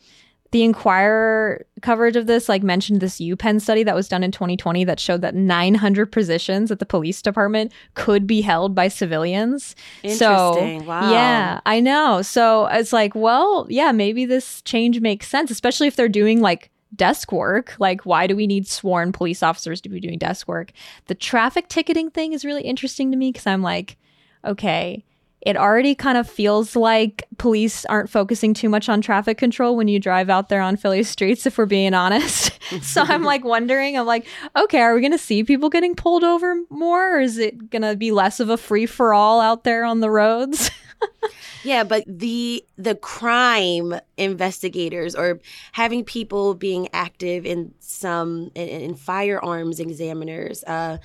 the 0.55 0.63
Inquirer 0.63 1.65
coverage 1.81 2.15
of 2.15 2.27
this 2.27 2.47
like 2.47 2.63
mentioned 2.63 3.01
this 3.01 3.19
UPenn 3.19 3.59
study 3.59 3.83
that 3.83 3.93
was 3.93 4.07
done 4.07 4.23
in 4.23 4.31
2020 4.31 4.85
that 4.85 5.01
showed 5.01 5.19
that 5.19 5.35
900 5.35 6.05
positions 6.13 6.71
at 6.71 6.79
the 6.79 6.85
police 6.85 7.21
department 7.21 7.73
could 7.93 8.25
be 8.25 8.39
held 8.39 8.73
by 8.73 8.87
civilians. 8.87 9.75
Interesting. 10.01 10.79
So, 10.79 10.85
wow. 10.85 11.11
Yeah, 11.11 11.59
I 11.65 11.81
know. 11.81 12.21
So 12.21 12.67
it's 12.67 12.93
like, 12.93 13.13
well, 13.15 13.67
yeah, 13.69 13.91
maybe 13.91 14.23
this 14.25 14.61
change 14.61 15.01
makes 15.01 15.27
sense, 15.27 15.51
especially 15.51 15.87
if 15.87 15.97
they're 15.97 16.07
doing 16.07 16.39
like 16.39 16.71
desk 16.95 17.33
work. 17.33 17.75
Like, 17.77 18.05
why 18.05 18.25
do 18.25 18.33
we 18.33 18.47
need 18.47 18.65
sworn 18.65 19.11
police 19.11 19.43
officers 19.43 19.81
to 19.81 19.89
be 19.89 19.99
doing 19.99 20.17
desk 20.17 20.47
work? 20.47 20.71
The 21.07 21.15
traffic 21.15 21.67
ticketing 21.67 22.11
thing 22.11 22.31
is 22.31 22.45
really 22.45 22.63
interesting 22.63 23.11
to 23.11 23.17
me 23.17 23.33
because 23.33 23.45
I'm 23.45 23.61
like, 23.61 23.97
okay 24.45 25.03
it 25.45 25.55
already 25.55 25.93
kind 25.93 26.17
of 26.17 26.27
feels 26.27 26.75
like 26.75 27.23
police 27.37 27.85
aren't 27.85 28.09
focusing 28.09 28.55
too 28.55 28.67
much 28.67 28.89
on 28.89 28.99
traffic 28.99 29.37
control 29.37 29.77
when 29.77 29.87
you 29.87 29.99
drive 29.99 30.27
out 30.27 30.49
there 30.49 30.59
on 30.59 30.75
Philly 30.75 31.03
streets, 31.03 31.45
if 31.45 31.59
we're 31.59 31.67
being 31.67 31.93
honest. 31.93 32.59
so 32.81 33.03
I'm 33.03 33.23
like 33.23 33.45
wondering, 33.45 33.95
I'm 33.95 34.07
like, 34.07 34.25
okay, 34.57 34.79
are 34.79 34.95
we 34.95 35.01
going 35.01 35.11
to 35.11 35.19
see 35.19 35.43
people 35.43 35.69
getting 35.69 35.95
pulled 35.95 36.23
over 36.23 36.55
more? 36.71 37.17
Or 37.17 37.19
is 37.19 37.37
it 37.37 37.69
going 37.69 37.83
to 37.83 37.95
be 37.95 38.11
less 38.11 38.39
of 38.39 38.49
a 38.49 38.57
free 38.57 38.87
for 38.87 39.13
all 39.13 39.39
out 39.39 39.63
there 39.63 39.85
on 39.85 39.99
the 39.99 40.09
roads? 40.09 40.71
yeah, 41.63 41.83
but 41.83 42.03
the 42.07 42.65
the 42.77 42.95
crime 42.95 43.93
investigators 44.17 45.13
or 45.13 45.39
having 45.73 46.03
people 46.03 46.55
being 46.55 46.87
active 46.91 47.45
in 47.45 47.71
some 47.79 48.49
in, 48.55 48.67
in 48.67 48.95
firearms 48.95 49.79
examiners, 49.79 50.63
uh, 50.63 50.97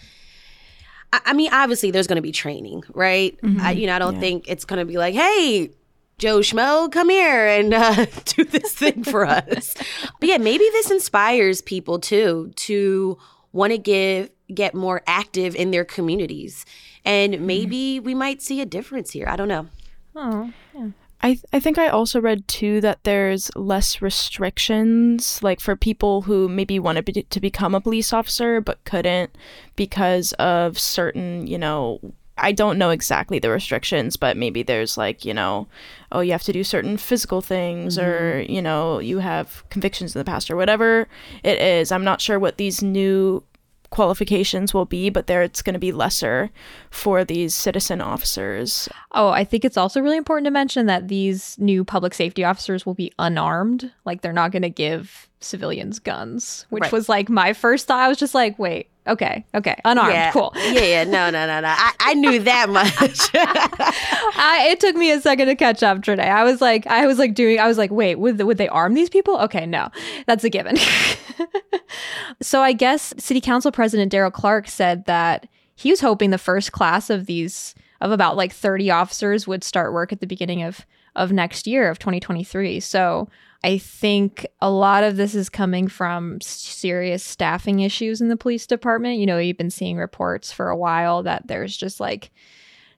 I, 1.13 1.33
mean, 1.33 1.53
obviously, 1.53 1.91
there's 1.91 2.07
going 2.07 2.17
to 2.17 2.23
be 2.23 2.33
training, 2.33 2.85
right? 2.95 3.39
Mm-hmm. 3.43 3.61
I, 3.61 3.73
you 3.73 3.87
know, 3.87 3.97
I 3.97 3.99
don't 3.99 4.15
yeah. 4.15 4.21
think 4.21 4.45
it's 4.49 4.65
going 4.65 4.79
to 4.79 4.85
be 4.85 4.97
like, 4.97 5.15
hey, 5.15 5.71
Joe 6.19 6.39
Schmo, 6.41 6.91
come 6.93 7.09
here 7.09 7.47
and 7.47 7.75
uh, 7.75 8.07
do 8.27 8.45
this 8.45 8.75
thing 8.75 9.03
for 9.05 9.25
us. 9.25 9.75
but 10.21 10.29
yeah, 10.29 10.39
maybe 10.39 10.65
this 10.73 10.91
inspires 10.91 11.63
people 11.63 11.99
too 11.99 12.53
to 12.57 13.19
want 13.53 13.73
to 13.73 13.79
give 13.79 14.31
get 14.53 14.75
more 14.75 15.03
active 15.07 15.55
in 15.55 15.71
their 15.71 15.85
communities, 15.85 16.65
and 17.05 17.35
mm-hmm. 17.35 17.47
maybe 17.47 17.97
mm-hmm. 17.97 18.07
we 18.07 18.15
might 18.15 18.43
see 18.43 18.61
a 18.61 18.67
difference 18.67 19.11
here. 19.11 19.27
I 19.29 19.37
don't 19.37 19.49
know. 19.49 19.67
Oh, 20.15 20.53
yeah. 20.75 20.89
I, 21.23 21.35
th- 21.35 21.45
I 21.53 21.61
think 21.61 21.77
I 21.77 21.89
also 21.89 22.21
read 22.21 22.49
too 22.49 22.81
that 22.81 23.05
there's 23.05 23.51
less 23.55 24.01
restrictions, 24.01 25.43
like 25.43 25.61
for 25.61 25.77
people 25.77 26.23
who 26.23 26.49
maybe 26.49 26.79
wanted 26.79 27.05
be- 27.05 27.23
to 27.23 27.41
become 27.41 27.75
a 27.75 27.81
police 27.81 28.13
officer 28.13 28.61
but 28.61 28.83
couldn't 28.85 29.37
because 29.77 30.33
of 30.35 30.79
certain, 30.79 31.47
you 31.47 31.59
know, 31.59 32.01
I 32.39 32.53
don't 32.53 32.79
know 32.79 32.89
exactly 32.89 33.39
the 33.39 33.51
restrictions, 33.51 34.17
but 34.17 34.37
maybe 34.37 34.63
there's 34.63 34.97
like, 34.97 35.27
you 35.27 35.35
know, 35.35 35.69
oh, 36.11 36.21
you 36.21 36.33
have 36.33 36.43
to 36.45 36.55
do 36.55 36.65
certain 36.65 36.97
physical 36.97 37.43
things 37.43 37.99
mm-hmm. 37.99 38.09
or, 38.11 38.41
you 38.41 38.63
know, 38.63 38.99
you 38.99 39.19
have 39.19 39.63
convictions 39.69 40.17
in 40.17 40.21
the 40.21 40.25
past 40.25 40.51
or 40.51 40.57
whatever 40.57 41.07
it 41.45 41.61
is. 41.61 41.93
I'm 41.93 42.05
not 42.05 42.23
sure 42.23 42.39
what 42.39 42.57
these 42.57 42.83
new 42.83 43.45
qualifications 43.91 44.73
will 44.73 44.85
be, 44.85 45.11
but 45.11 45.27
there 45.27 45.43
it's 45.43 45.63
going 45.63 45.75
to 45.75 45.81
be 45.81 45.93
lesser 45.93 46.51
for 46.91 47.25
these 47.25 47.55
citizen 47.55 48.01
officers. 48.01 48.89
Oh, 49.13 49.31
I 49.31 49.45
think 49.45 49.65
it's 49.65 49.77
also 49.77 50.01
really 50.01 50.17
important 50.17 50.47
to 50.47 50.51
mention 50.51 50.87
that 50.87 51.09
these 51.09 51.57
new 51.59 51.85
public 51.85 52.15
safety 52.15 52.45
officers 52.45 52.87
will 52.87 52.95
be 52.95 53.13
unarmed. 53.19 53.93
Like 54.05 54.23
they're 54.23 54.33
not 54.33 54.53
going 54.53 54.63
to 54.63 54.71
give 54.71 55.29
civilians 55.41 55.99
guns, 55.99 56.67
which 56.71 56.83
Right. 56.83 56.93
was 56.93 57.09
like 57.09 57.29
my 57.29 57.53
first 57.53 57.87
thought. 57.87 58.01
I 58.01 58.09
was 58.09 58.19
just 58.19 58.35
like, 58.35 58.59
wait, 58.59 58.89
okay, 59.07 59.45
okay, 59.55 59.77
unarmed, 59.85 60.13
yeah. 60.13 60.33
cool. 60.33 60.53
Yeah, 60.57 60.83
yeah, 60.83 61.05
no, 61.05 61.31
no, 61.31 61.47
no, 61.47 61.61
no. 61.61 61.69
I, 61.69 61.93
I 61.99 62.15
knew 62.15 62.39
that 62.41 62.69
much. 62.71 62.91
I, 63.35 64.69
it 64.71 64.81
took 64.81 64.97
me 64.97 65.11
a 65.11 65.21
second 65.21 65.47
to 65.49 65.57
catch 65.57 65.83
up 65.83 66.03
today. 66.03 66.29
I 66.29 66.45
was 66.45 66.61
like, 66.61 66.87
I 66.87 67.07
was 67.07 67.19
like 67.19 67.35
doing, 67.35 67.59
I 67.59 67.67
was 67.67 67.79
like, 67.79 67.91
wait, 67.91 68.17
would 68.17 68.41
would 68.43 68.59
they 68.59 68.69
arm 68.69 68.95
these 68.95 69.09
people? 69.11 69.39
Okay, 69.39 69.65
no, 69.67 69.89
that's 70.27 70.45
a 70.45 70.51
given. 70.51 70.77
so 72.43 72.63
I 72.63 72.73
guess 72.73 73.15
City 73.19 73.41
Council 73.41 73.73
President 73.73 74.11
Darrell 74.13 74.31
Clarke 74.31 74.69
said 74.69 75.05
that 75.07 75.49
he 75.75 75.91
was 75.91 76.01
hoping 76.01 76.31
the 76.31 76.39
first 76.39 76.73
class 76.73 77.11
of 77.11 77.27
these 77.27 77.75
of 78.01 78.11
about 78.13 78.37
like 78.37 78.53
30 78.53 78.91
officers 78.91 79.47
would 79.47 79.63
start 79.65 79.93
work 79.93 80.13
at 80.13 80.21
the 80.21 80.27
beginning 80.27 80.63
of 80.63 80.87
of 81.17 81.33
next 81.33 81.67
year 81.67 81.91
of 81.91 81.99
2023. 81.99 82.81
So 82.81 83.29
I 83.65 83.79
think 83.79 84.47
a 84.63 84.71
lot 84.71 85.05
of 85.05 85.17
this 85.17 85.35
is 85.35 85.49
coming 85.49 85.89
from 85.89 86.41
serious 86.41 87.23
staffing 87.23 87.81
issues 87.81 88.21
in 88.21 88.29
the 88.29 88.37
police 88.37 88.67
department. 88.67 89.19
You 89.19 89.27
know, 89.27 89.39
you've 89.39 89.57
been 89.57 89.71
seeing 89.71 89.97
reports 89.97 90.53
for 90.53 90.69
a 90.69 90.77
while 90.77 91.23
that 91.23 91.47
there's 91.47 91.77
just 91.77 91.99
like 92.01 92.31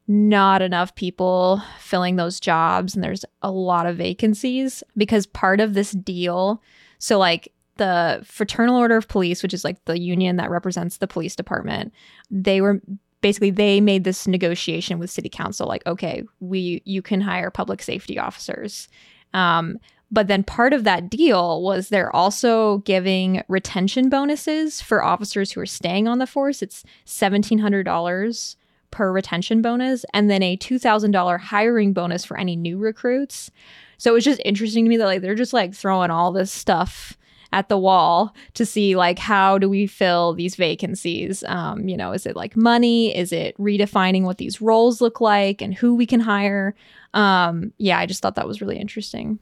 not 0.09 0.62
enough 0.62 0.95
people 0.95 1.62
filling 1.78 2.16
those 2.16 2.40
jobs 2.40 2.95
and 2.95 3.04
there's 3.04 3.25
a 3.42 3.50
lot 3.50 3.87
of 3.87 3.97
vacancies 3.97 4.83
because 4.97 5.26
part 5.26 5.61
of 5.61 5.75
this 5.75 5.92
deal 5.92 6.61
so 6.99 7.19
like 7.19 7.52
the 7.76 8.21
fraternal 8.25 8.76
order 8.76 8.97
of 8.97 9.07
police 9.07 9.42
which 9.42 9.54
is 9.54 9.64
like 9.64 9.83
the 9.85 10.00
union 10.00 10.37
that 10.37 10.50
represents 10.50 10.97
the 10.97 11.07
police 11.07 11.37
department 11.37 11.92
they 12.31 12.61
were 12.61 12.81
basically 13.21 13.50
they 13.50 13.81
made 13.81 14.02
this 14.02 14.26
negotiation 14.26 14.99
with 14.99 15.09
city 15.09 15.28
council 15.28 15.69
like 15.69 15.87
okay 15.87 16.25
we 16.40 16.83
you 16.85 17.00
can 17.00 17.21
hire 17.21 17.50
public 17.50 17.81
safety 17.81 18.19
officers 18.19 18.88
um, 19.35 19.78
but 20.12 20.28
then 20.28 20.45
part 20.45 20.75
of 20.75 20.85
that 20.85 21.09
deal 21.09 21.62
was 21.62 21.88
they're 21.88 22.14
also 22.14 22.78
giving 22.78 23.42
retention 23.49 24.11
bonuses 24.11 24.83
for 24.83 25.02
officers 25.02 25.50
who 25.50 25.61
are 25.61 25.66
staying 25.66 26.07
on 26.07 26.19
the 26.19 26.26
force. 26.26 26.61
It's 26.61 26.85
$1700 27.07 28.57
per 28.90 29.11
retention 29.11 29.62
bonus 29.62 30.04
and 30.12 30.31
then 30.31 30.42
a 30.42 30.59
$2000 30.59 31.40
hiring 31.40 31.95
bonus 31.95 32.26
for 32.26 32.38
any 32.38 32.57
new 32.57 32.76
recruits. 32.76 33.50
So 33.97 34.11
it 34.11 34.14
was 34.14 34.25
just 34.25 34.42
interesting 34.45 34.85
to 34.85 34.88
me 34.90 34.99
that 34.99 35.07
like 35.07 35.23
they're 35.23 35.35
just 35.35 35.54
like 35.54 35.75
throwing 35.75 36.11
all 36.11 36.31
this 36.31 36.52
stuff 36.52 37.16
at 37.54 37.71
the 37.71 37.78
wall 37.78 38.35
to 38.54 38.66
see 38.66 38.97
like 38.97 39.19
how 39.19 39.57
do 39.57 39.69
we 39.69 39.87
fill 39.87 40.35
these 40.35 40.57
vacancies? 40.57 41.42
Um, 41.45 41.88
you 41.88 41.97
know 41.97 42.12
is 42.12 42.26
it 42.26 42.37
like 42.37 42.54
money? 42.54 43.16
Is 43.16 43.33
it 43.33 43.57
redefining 43.57 44.25
what 44.25 44.37
these 44.37 44.61
roles 44.61 45.00
look 45.00 45.23
like 45.23 45.62
and 45.62 45.73
who 45.73 45.95
we 45.95 46.04
can 46.04 46.21
hire? 46.21 46.75
Um, 47.14 47.73
yeah 47.76 47.99
i 47.99 48.07
just 48.07 48.23
thought 48.23 48.37
that 48.37 48.49
was 48.49 48.62
really 48.62 48.78
interesting 48.78 49.38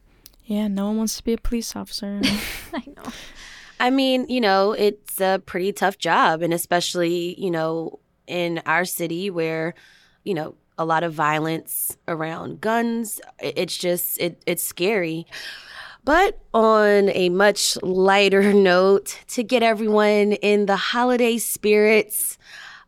Yeah, 0.50 0.66
no 0.66 0.88
one 0.88 0.96
wants 0.96 1.16
to 1.16 1.22
be 1.22 1.32
a 1.32 1.38
police 1.38 1.76
officer. 1.76 2.20
i 2.74 2.82
know 2.96 3.12
I 3.78 3.88
mean, 3.88 4.26
you 4.28 4.40
know, 4.40 4.72
it's 4.72 5.20
a 5.20 5.40
pretty 5.46 5.72
tough 5.72 5.96
job, 5.96 6.42
and 6.42 6.52
especially, 6.52 7.40
you 7.40 7.52
know, 7.52 8.00
in 8.26 8.60
our 8.66 8.84
city 8.84 9.30
where, 9.30 9.74
you 10.24 10.34
know, 10.34 10.56
a 10.76 10.84
lot 10.84 11.04
of 11.04 11.14
violence 11.14 11.96
around 12.08 12.60
guns. 12.60 13.20
It's 13.38 13.76
just 13.76 14.18
it 14.20 14.42
it's 14.44 14.64
scary. 14.64 15.24
But 16.04 16.40
on 16.52 17.10
a 17.10 17.28
much 17.28 17.80
lighter 17.82 18.52
note, 18.72 19.20
to 19.28 19.44
get 19.44 19.62
everyone 19.62 20.32
in 20.32 20.66
the 20.66 20.76
holiday 20.76 21.38
spirits, 21.38 22.38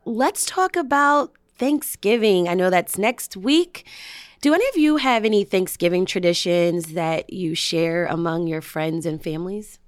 let's 0.05 0.45
talk 0.45 0.75
about 0.75 1.33
Thanksgiving. 1.59 2.49
I 2.49 2.55
know 2.55 2.71
that's 2.71 2.99
next 2.99 3.37
week. 3.37 3.87
Do 4.43 4.53
any 4.53 4.69
of 4.71 4.77
you 4.77 4.97
have 4.97 5.25
any 5.25 5.45
Thanksgiving 5.45 6.05
traditions 6.05 6.95
that 6.95 7.33
you 7.33 7.55
share 7.55 8.07
among 8.07 8.49
your 8.49 8.61
friends 8.61 9.07
and 9.07 9.23
families? 9.23 9.79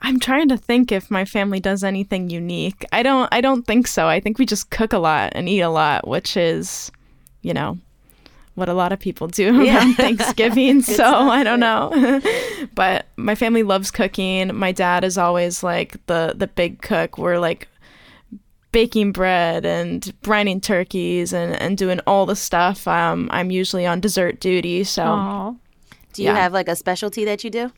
I'm 0.00 0.18
trying 0.18 0.48
to 0.48 0.56
think 0.56 0.90
if 0.90 1.12
my 1.12 1.24
family 1.24 1.60
does 1.60 1.84
anything 1.84 2.28
unique. 2.28 2.84
I 2.92 3.04
don't 3.04 3.28
I 3.32 3.40
don't 3.40 3.64
think 3.64 3.86
so. 3.86 4.08
I 4.08 4.18
think 4.18 4.36
we 4.36 4.46
just 4.46 4.70
cook 4.70 4.92
a 4.92 4.98
lot 4.98 5.32
and 5.36 5.48
eat 5.48 5.60
a 5.60 5.68
lot, 5.70 6.08
which 6.08 6.36
is, 6.36 6.90
you 7.42 7.54
know, 7.54 7.78
what 8.56 8.68
a 8.68 8.74
lot 8.74 8.92
of 8.92 8.98
people 8.98 9.28
do 9.28 9.54
Yeah. 9.64 9.76
around 9.78 9.94
Thanksgiving. 9.96 10.82
so 10.82 10.94
stuff, 10.94 11.30
I 11.30 11.44
don't 11.44 11.60
know. 11.60 12.20
but 12.74 13.06
my 13.16 13.36
family 13.36 13.62
loves 13.62 13.92
cooking. 13.92 14.52
My 14.56 14.72
dad 14.72 15.04
is 15.04 15.16
always 15.16 15.62
like 15.62 16.04
the 16.06 16.34
the 16.36 16.48
big 16.48 16.82
cook. 16.82 17.16
We're 17.16 17.38
like 17.38 17.68
baking 18.72 19.12
bread 19.12 19.64
and 19.64 20.02
brining 20.22 20.62
turkeys 20.62 21.32
and, 21.32 21.54
and 21.60 21.78
doing 21.78 22.00
all 22.06 22.26
the 22.26 22.36
stuff. 22.36 22.86
Um, 22.86 23.28
I'm 23.32 23.50
usually 23.50 23.86
on 23.86 24.00
dessert 24.00 24.40
duty, 24.40 24.84
so 24.84 25.04
Aw. 25.04 25.50
Do 26.12 26.22
you 26.22 26.28
Yeah. 26.28 26.36
have 26.36 26.52
like 26.52 26.68
a 26.68 26.76
specialty 26.76 27.24
that 27.24 27.44
you 27.44 27.50
do? 27.50 27.72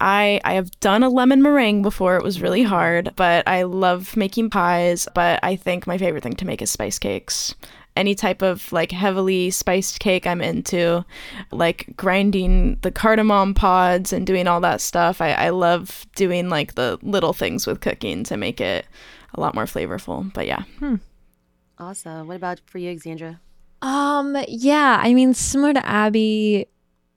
I 0.00 0.40
I 0.44 0.54
have 0.54 0.70
done 0.80 1.02
a 1.02 1.08
lemon 1.08 1.40
meringue 1.40 1.82
before. 1.82 2.16
It 2.16 2.24
was 2.24 2.40
really 2.42 2.64
hard, 2.64 3.12
but 3.16 3.46
I 3.48 3.62
love 3.62 4.16
making 4.16 4.50
pies. 4.50 5.06
But 5.14 5.40
I 5.42 5.56
think 5.56 5.86
my 5.86 5.98
favorite 5.98 6.22
thing 6.22 6.34
to 6.36 6.44
make 6.46 6.60
is 6.60 6.70
spice 6.70 6.98
cakes. 6.98 7.54
Any 7.96 8.16
type 8.16 8.42
of 8.42 8.72
like 8.72 8.90
heavily 8.90 9.50
spiced 9.50 10.00
cake 10.00 10.26
I'm 10.26 10.40
into, 10.40 11.04
like 11.52 11.86
grinding 11.96 12.78
the 12.82 12.90
cardamom 12.90 13.54
pods 13.54 14.12
and 14.12 14.26
doing 14.26 14.48
all 14.48 14.60
that 14.62 14.80
stuff. 14.80 15.20
I, 15.20 15.30
I 15.30 15.50
love 15.50 16.04
doing 16.16 16.48
like 16.48 16.74
the 16.74 16.98
little 17.02 17.32
things 17.32 17.64
with 17.66 17.80
cooking 17.80 18.24
to 18.24 18.36
make 18.36 18.60
it 18.60 18.86
a 19.34 19.40
lot 19.40 19.54
more 19.54 19.64
flavorful. 19.64 20.32
But 20.32 20.46
yeah. 20.46 20.64
Awesome. 21.78 22.28
What 22.28 22.36
about 22.36 22.60
for 22.66 22.78
you, 22.78 22.90
Alexandra? 22.90 23.40
Um, 23.82 24.36
yeah, 24.48 25.00
I 25.02 25.12
mean, 25.12 25.34
similar 25.34 25.74
to 25.74 25.86
Abby, 25.86 26.66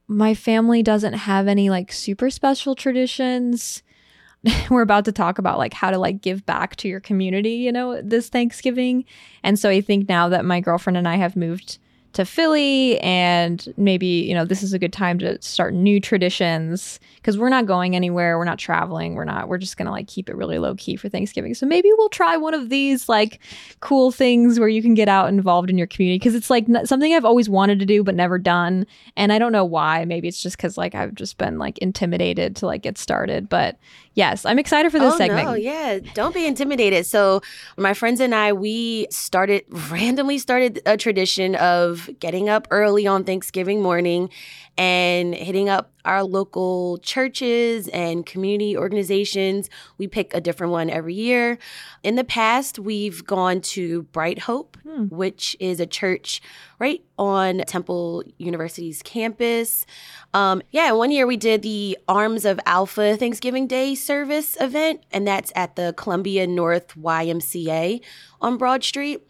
my 0.08 0.34
family 0.34 0.84
doesn't 0.84 1.14
have 1.14 1.48
any 1.48 1.70
like 1.70 1.92
super 1.92 2.30
special 2.30 2.76
traditions. 2.76 3.84
We're 4.70 4.82
about 4.82 5.06
to 5.06 5.12
talk 5.12 5.38
about 5.38 5.58
like 5.58 5.74
how 5.74 5.92
to 5.92 5.98
like 5.98 6.22
give 6.22 6.46
back 6.46 6.76
to 6.78 6.88
your 6.88 7.00
community, 7.00 7.52
you 7.52 7.72
know, 7.72 8.02
this 8.02 8.30
Thanksgiving. 8.30 9.06
And 9.44 9.58
so 9.58 9.70
I 9.70 9.82
think 9.82 10.10
now 10.10 10.30
that 10.30 10.46
my 10.46 10.60
girlfriend 10.60 10.98
and 10.98 11.08
I 11.08 11.16
have 11.16 11.36
moved 11.36 11.80
to 12.14 12.26
Philly 12.26 13.00
and 13.02 13.74
maybe, 13.78 14.08
you 14.08 14.34
know, 14.34 14.46
this 14.46 14.64
is 14.64 14.74
a 14.74 14.80
good 14.80 14.94
time 14.94 15.20
to 15.20 15.42
start 15.42 15.74
new 15.74 16.00
traditions 16.00 17.00
because 17.18 17.38
we're 17.38 17.50
not 17.50 17.66
going 17.66 17.96
anywhere, 17.96 18.38
we're 18.38 18.46
not 18.46 18.58
traveling, 18.58 19.16
we're 19.16 19.26
not 19.26 19.50
we're 19.50 19.58
just 19.58 19.78
going 19.78 19.86
to 19.86 19.92
like 19.92 20.08
keep 20.08 20.30
it 20.30 20.36
really 20.36 20.60
low 20.60 20.76
key 20.76 20.96
for 20.96 21.10
Thanksgiving. 21.10 21.54
So 21.54 21.66
maybe 21.66 21.90
we'll 21.98 22.10
try 22.10 22.38
one 22.38 22.54
of 22.54 22.70
these 22.70 23.10
like 23.10 23.40
cool 23.80 24.12
things 24.12 24.60
where 24.60 24.70
you 24.70 24.82
can 24.82 24.94
get 24.94 25.10
out 25.10 25.30
involved 25.30 25.70
in 25.70 25.78
your 25.78 25.88
community 25.88 26.18
because 26.18 26.36
it's 26.36 26.50
like 26.50 26.68
n- 26.70 26.86
something 26.86 27.14
I've 27.14 27.26
always 27.26 27.50
wanted 27.50 27.80
to 27.80 27.86
do 27.86 28.04
but 28.04 28.16
never 28.16 28.38
done 28.38 28.86
and 29.16 29.32
I 29.32 29.40
don't 29.40 29.52
know 29.52 29.66
why 29.66 30.06
maybe 30.06 30.28
it's 30.28 30.42
just 30.42 30.58
cuz 30.58 30.78
like 30.78 30.96
I've 30.96 31.14
just 31.16 31.38
been 31.38 31.58
like 31.58 31.78
intimidated 31.80 32.56
to 32.58 32.66
like 32.66 32.82
get 32.82 32.98
started 32.98 33.50
but 33.50 33.78
yes 34.14 34.46
I'm 34.46 34.60
excited 34.60 34.92
for 34.92 35.00
this 35.00 35.14
oh 35.14 35.18
segment 35.18 35.48
no, 35.48 35.54
yeah. 35.54 36.00
Don't 36.14 36.34
be 36.34 36.46
intimidated. 36.46 37.06
So 37.06 37.42
my 37.78 37.94
friends 37.94 38.20
and 38.20 38.34
I, 38.34 38.54
we 38.54 39.08
started 39.12 39.64
randomly 39.92 40.38
started 40.38 40.82
a 40.86 40.98
tradition 40.98 41.56
of 41.56 42.07
getting 42.20 42.50
up 42.50 42.68
early 42.72 43.08
on 43.08 43.24
Thanksgiving 43.24 43.82
morning 43.82 44.30
and 44.78 45.34
hitting 45.34 45.70
up 45.70 45.92
our 46.06 46.24
local 46.24 47.00
churches 47.00 47.88
and 47.90 48.26
community 48.26 48.78
organizations. 48.78 49.70
We 49.98 50.08
pick 50.08 50.34
a 50.34 50.40
different 50.40 50.72
one 50.72 50.90
every 50.90 51.16
year. 51.16 51.58
In 52.04 52.16
the 52.16 52.24
past, 52.24 52.80
we've 52.80 53.26
gone 53.26 53.60
to 53.62 54.04
Bright 54.04 54.40
Hope, 54.40 54.78
Hmm. 54.84 55.06
which 55.06 55.58
is 55.60 55.80
a 55.80 55.86
church 55.86 56.42
right 56.80 57.04
on 57.18 57.64
Temple 57.68 58.24
University's 58.38 59.02
campus. 59.02 59.86
Um, 60.34 60.62
yeah, 60.72 60.92
one 60.92 61.12
year 61.12 61.26
we 61.28 61.36
did 61.38 61.62
the 61.64 61.98
Arms 62.08 62.46
of 62.46 62.60
Alpha 62.66 63.18
Thanksgiving 63.18 63.68
Day 63.68 63.96
service 63.96 64.56
event, 64.62 65.02
and 65.12 65.28
that's 65.28 65.52
at 65.56 65.76
the 65.76 65.94
Columbia 65.98 66.48
North 66.48 66.94
YMCA 66.96 68.00
on 68.40 68.58
Broad 68.58 68.84
Street. 68.84 69.28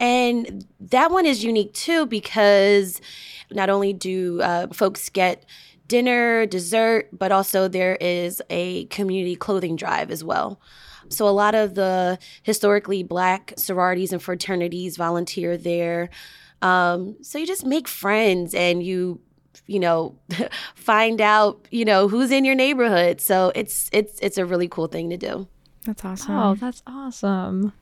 And 0.00 0.66
that 0.80 1.10
one 1.10 1.26
is 1.26 1.44
unique 1.44 1.72
too 1.74 2.06
because 2.06 3.00
not 3.50 3.70
only 3.70 3.92
do 3.92 4.40
uh, 4.40 4.68
folks 4.68 5.08
get 5.08 5.44
dinner, 5.86 6.46
dessert, 6.46 7.08
but 7.12 7.32
also 7.32 7.68
there 7.68 7.96
is 8.00 8.42
a 8.50 8.86
community 8.86 9.36
clothing 9.36 9.76
drive 9.76 10.10
as 10.10 10.24
well. 10.24 10.60
So 11.08 11.28
a 11.28 11.30
lot 11.30 11.54
of 11.54 11.74
the 11.74 12.18
historically 12.42 13.02
black 13.02 13.52
sororities 13.56 14.12
and 14.12 14.22
fraternities 14.22 14.96
volunteer 14.96 15.56
there. 15.56 16.08
Um, 16.62 17.16
so 17.22 17.38
you 17.38 17.46
just 17.46 17.66
make 17.66 17.88
friends 17.88 18.54
and 18.54 18.82
you 18.82 19.20
you 19.66 19.78
know 19.78 20.16
find 20.74 21.20
out 21.20 21.68
you 21.70 21.84
know 21.84 22.08
who's 22.08 22.30
in 22.30 22.44
your 22.44 22.54
neighborhood 22.54 23.20
so 23.20 23.52
it's 23.54 23.90
it's 23.92 24.18
it's 24.20 24.38
a 24.38 24.46
really 24.46 24.66
cool 24.66 24.86
thing 24.86 25.10
to 25.10 25.16
do 25.16 25.46
That's 25.84 26.04
awesome. 26.04 26.34
Oh, 26.34 26.54
that's 26.54 26.82
awesome. 26.86 27.72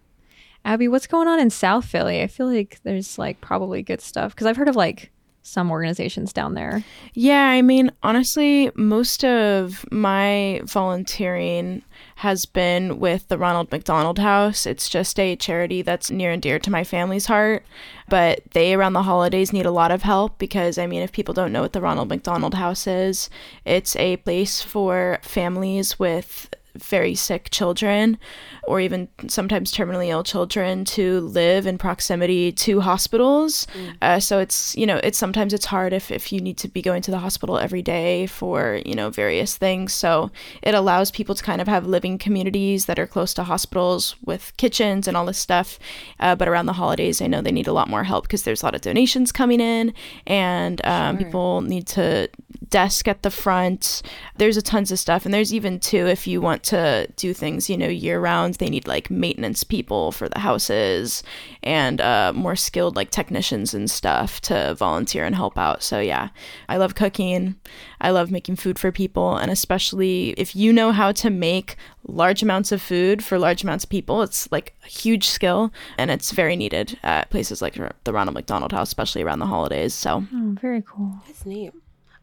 Abby, 0.65 0.89
what's 0.89 1.07
going 1.07 1.29
on 1.29 1.41
in 1.41 1.51
South 1.51 1.85
Philly? 1.85 2.23
I 2.23 2.27
feel 2.27 2.47
like 2.53 2.81
there's 2.83 3.19
like 3.19 3.41
probably 3.41 3.83
good 3.83 4.01
stuff 4.01 4.35
because 4.35 4.47
I've 4.47 4.57
heard 4.57 4.69
of 4.69 4.77
like 4.77 5.11
some 5.43 5.71
organizations 5.71 6.33
down 6.33 6.55
there. 6.55 6.85
Yeah, 7.15 7.47
I 7.47 7.63
mean, 7.63 7.91
honestly, 8.03 8.71
most 8.75 9.25
of 9.25 9.85
my 9.91 10.61
volunteering 10.65 11.83
has 12.17 12.45
been 12.45 12.99
with 12.99 13.29
the 13.29 13.39
Ronald 13.39 13.73
McDonald 13.73 14.19
House. 14.19 14.67
It's 14.67 14.89
just 14.89 15.19
a 15.19 15.37
charity 15.37 15.83
that's 15.83 16.11
near 16.11 16.31
and 16.31 16.43
dear 16.43 16.59
to 16.59 16.71
my 16.71 16.85
family's 16.85 17.27
heart. 17.27 17.65
But 18.09 18.43
they, 18.53 18.75
around 18.75 18.93
the 18.93 19.03
holidays, 19.03 19.53
need 19.53 19.67
a 19.67 19.71
lot 19.71 19.93
of 19.93 20.03
help 20.03 20.39
because, 20.39 20.79
I 20.79 20.87
mean, 20.87 21.03
if 21.03 21.13
people 21.13 21.35
don't 21.35 21.53
know 21.53 21.63
what 21.63 21.73
the 21.73 21.81
Ronald 21.81 22.09
McDonald 22.11 22.55
House 22.55 22.87
is, 22.87 23.31
it's 23.65 23.97
a 23.97 24.19
place 24.19 24.61
for 24.61 25.19
families 25.23 25.99
with 25.99 26.51
very 26.77 27.15
sick 27.15 27.51
children 27.51 28.19
or 28.65 28.81
even 28.81 29.09
sometimes 29.29 29.73
terminally 29.73 30.09
ill 30.09 30.23
children 30.23 30.85
to 30.85 31.21
live 31.21 31.67
in 31.67 31.79
proximity 31.79 32.53
to 32.53 32.81
hospitals. 32.81 33.67
Mm. 33.75 33.97
uh, 34.03 34.21
so 34.21 34.39
it's 34.39 34.77
you 34.77 34.87
know 34.87 35.01
it's 35.03 35.19
sometimes 35.19 35.53
it's 35.53 35.67
hard 35.67 35.93
if, 35.93 36.11
if 36.11 36.33
you 36.33 36.41
need 36.41 36.59
to 36.59 36.69
be 36.69 36.83
going 36.83 37.03
to 37.03 37.11
the 37.11 37.19
hospital 37.19 37.59
every 37.59 37.83
day 37.83 38.27
for 38.27 38.81
you 38.85 38.95
know 38.95 39.11
various 39.11 39.57
things. 39.57 39.93
So 39.93 40.31
it 40.63 40.75
allows 40.75 41.11
people 41.11 41.35
to 41.35 41.43
kind 41.43 41.61
of 41.61 41.69
have 41.69 41.87
living 41.87 42.19
communities 42.19 42.87
that 42.87 42.99
are 42.99 43.07
close 43.07 43.35
to 43.35 43.45
hospitals 43.45 44.17
with 44.25 44.57
kitchens 44.57 45.09
and 45.09 45.17
all 45.17 45.27
this 45.27 45.39
stuff. 45.39 45.79
Uh, 46.19 46.35
but 46.35 46.49
around 46.49 46.67
the 46.67 46.73
holidays 46.75 47.21
i 47.23 47.27
know 47.27 47.41
they 47.41 47.53
need 47.53 47.67
a 47.67 47.73
lot 47.73 47.89
more 47.89 48.05
help 48.05 48.25
because 48.25 48.43
there's 48.43 48.63
a 48.63 48.67
lot 48.67 48.75
of 48.75 48.81
donations 48.81 49.33
coming 49.33 49.61
in 49.61 49.93
and 50.27 50.85
um, 50.85 51.17
sure. 51.17 51.25
people 51.25 51.61
need 51.63 51.87
to 51.87 52.29
desk 52.71 53.09
at 53.09 53.23
the 53.23 53.31
front. 53.31 54.03
There's 54.37 54.57
a 54.57 54.63
tons 54.63 54.91
of 54.91 54.99
stuff. 54.99 55.25
And 55.25 55.35
there's 55.35 55.53
even 55.53 55.79
too 55.81 56.07
if 56.07 56.27
you 56.27 56.41
want 56.41 56.60
to 56.65 57.09
do 57.17 57.33
things, 57.35 57.69
you 57.69 57.77
know, 57.77 57.89
year 57.89 58.21
round, 58.21 58.55
they 58.55 58.69
need 58.69 58.87
like 58.87 59.11
maintenance 59.11 59.65
people 59.65 60.13
for 60.13 60.29
the 60.29 60.39
houses 60.39 61.23
and 61.63 62.01
uh, 62.01 62.33
more 62.35 62.57
skilled 62.57 62.97
like 62.97 63.11
technicians 63.11 63.75
and 63.75 63.91
stuff 63.91 64.41
to 64.43 64.75
volunteer 64.75 65.25
and 65.25 65.35
help 65.35 65.59
out. 65.59 65.83
So, 65.83 66.01
yeah, 66.01 66.29
I 66.69 66.77
love 66.77 66.95
cooking. 66.95 67.57
I 68.01 68.11
love 68.11 68.31
making 68.31 68.57
food 68.57 68.79
for 68.79 68.91
people. 68.93 69.37
And 69.37 69.51
especially 69.51 70.31
if 70.31 70.57
you 70.57 70.73
know 70.73 70.93
how 70.93 71.13
to 71.13 71.31
make 71.31 71.77
large 72.07 72.43
amounts 72.43 72.73
of 72.73 72.81
food 72.81 73.23
for 73.23 73.39
large 73.39 73.63
amounts 73.63 73.85
of 73.85 73.91
people, 73.91 74.23
it's 74.23 74.51
like 74.51 74.75
a 74.85 74.89
huge 74.89 75.27
skill 75.27 75.73
and 75.99 76.11
it's 76.11 76.31
very 76.31 76.57
needed 76.57 76.99
at 77.03 77.31
places 77.31 77.61
like 77.61 77.79
the 78.05 78.13
Ronald 78.13 78.35
McDonald 78.35 78.73
House, 78.73 78.89
especially 78.89 79.23
around 79.23 79.39
the 79.39 79.47
holidays. 79.47 79.95
So, 79.95 80.25
oh, 80.33 80.57
very 80.61 80.83
cool. 80.87 81.21
That's 81.27 81.45
neat. 81.45 81.73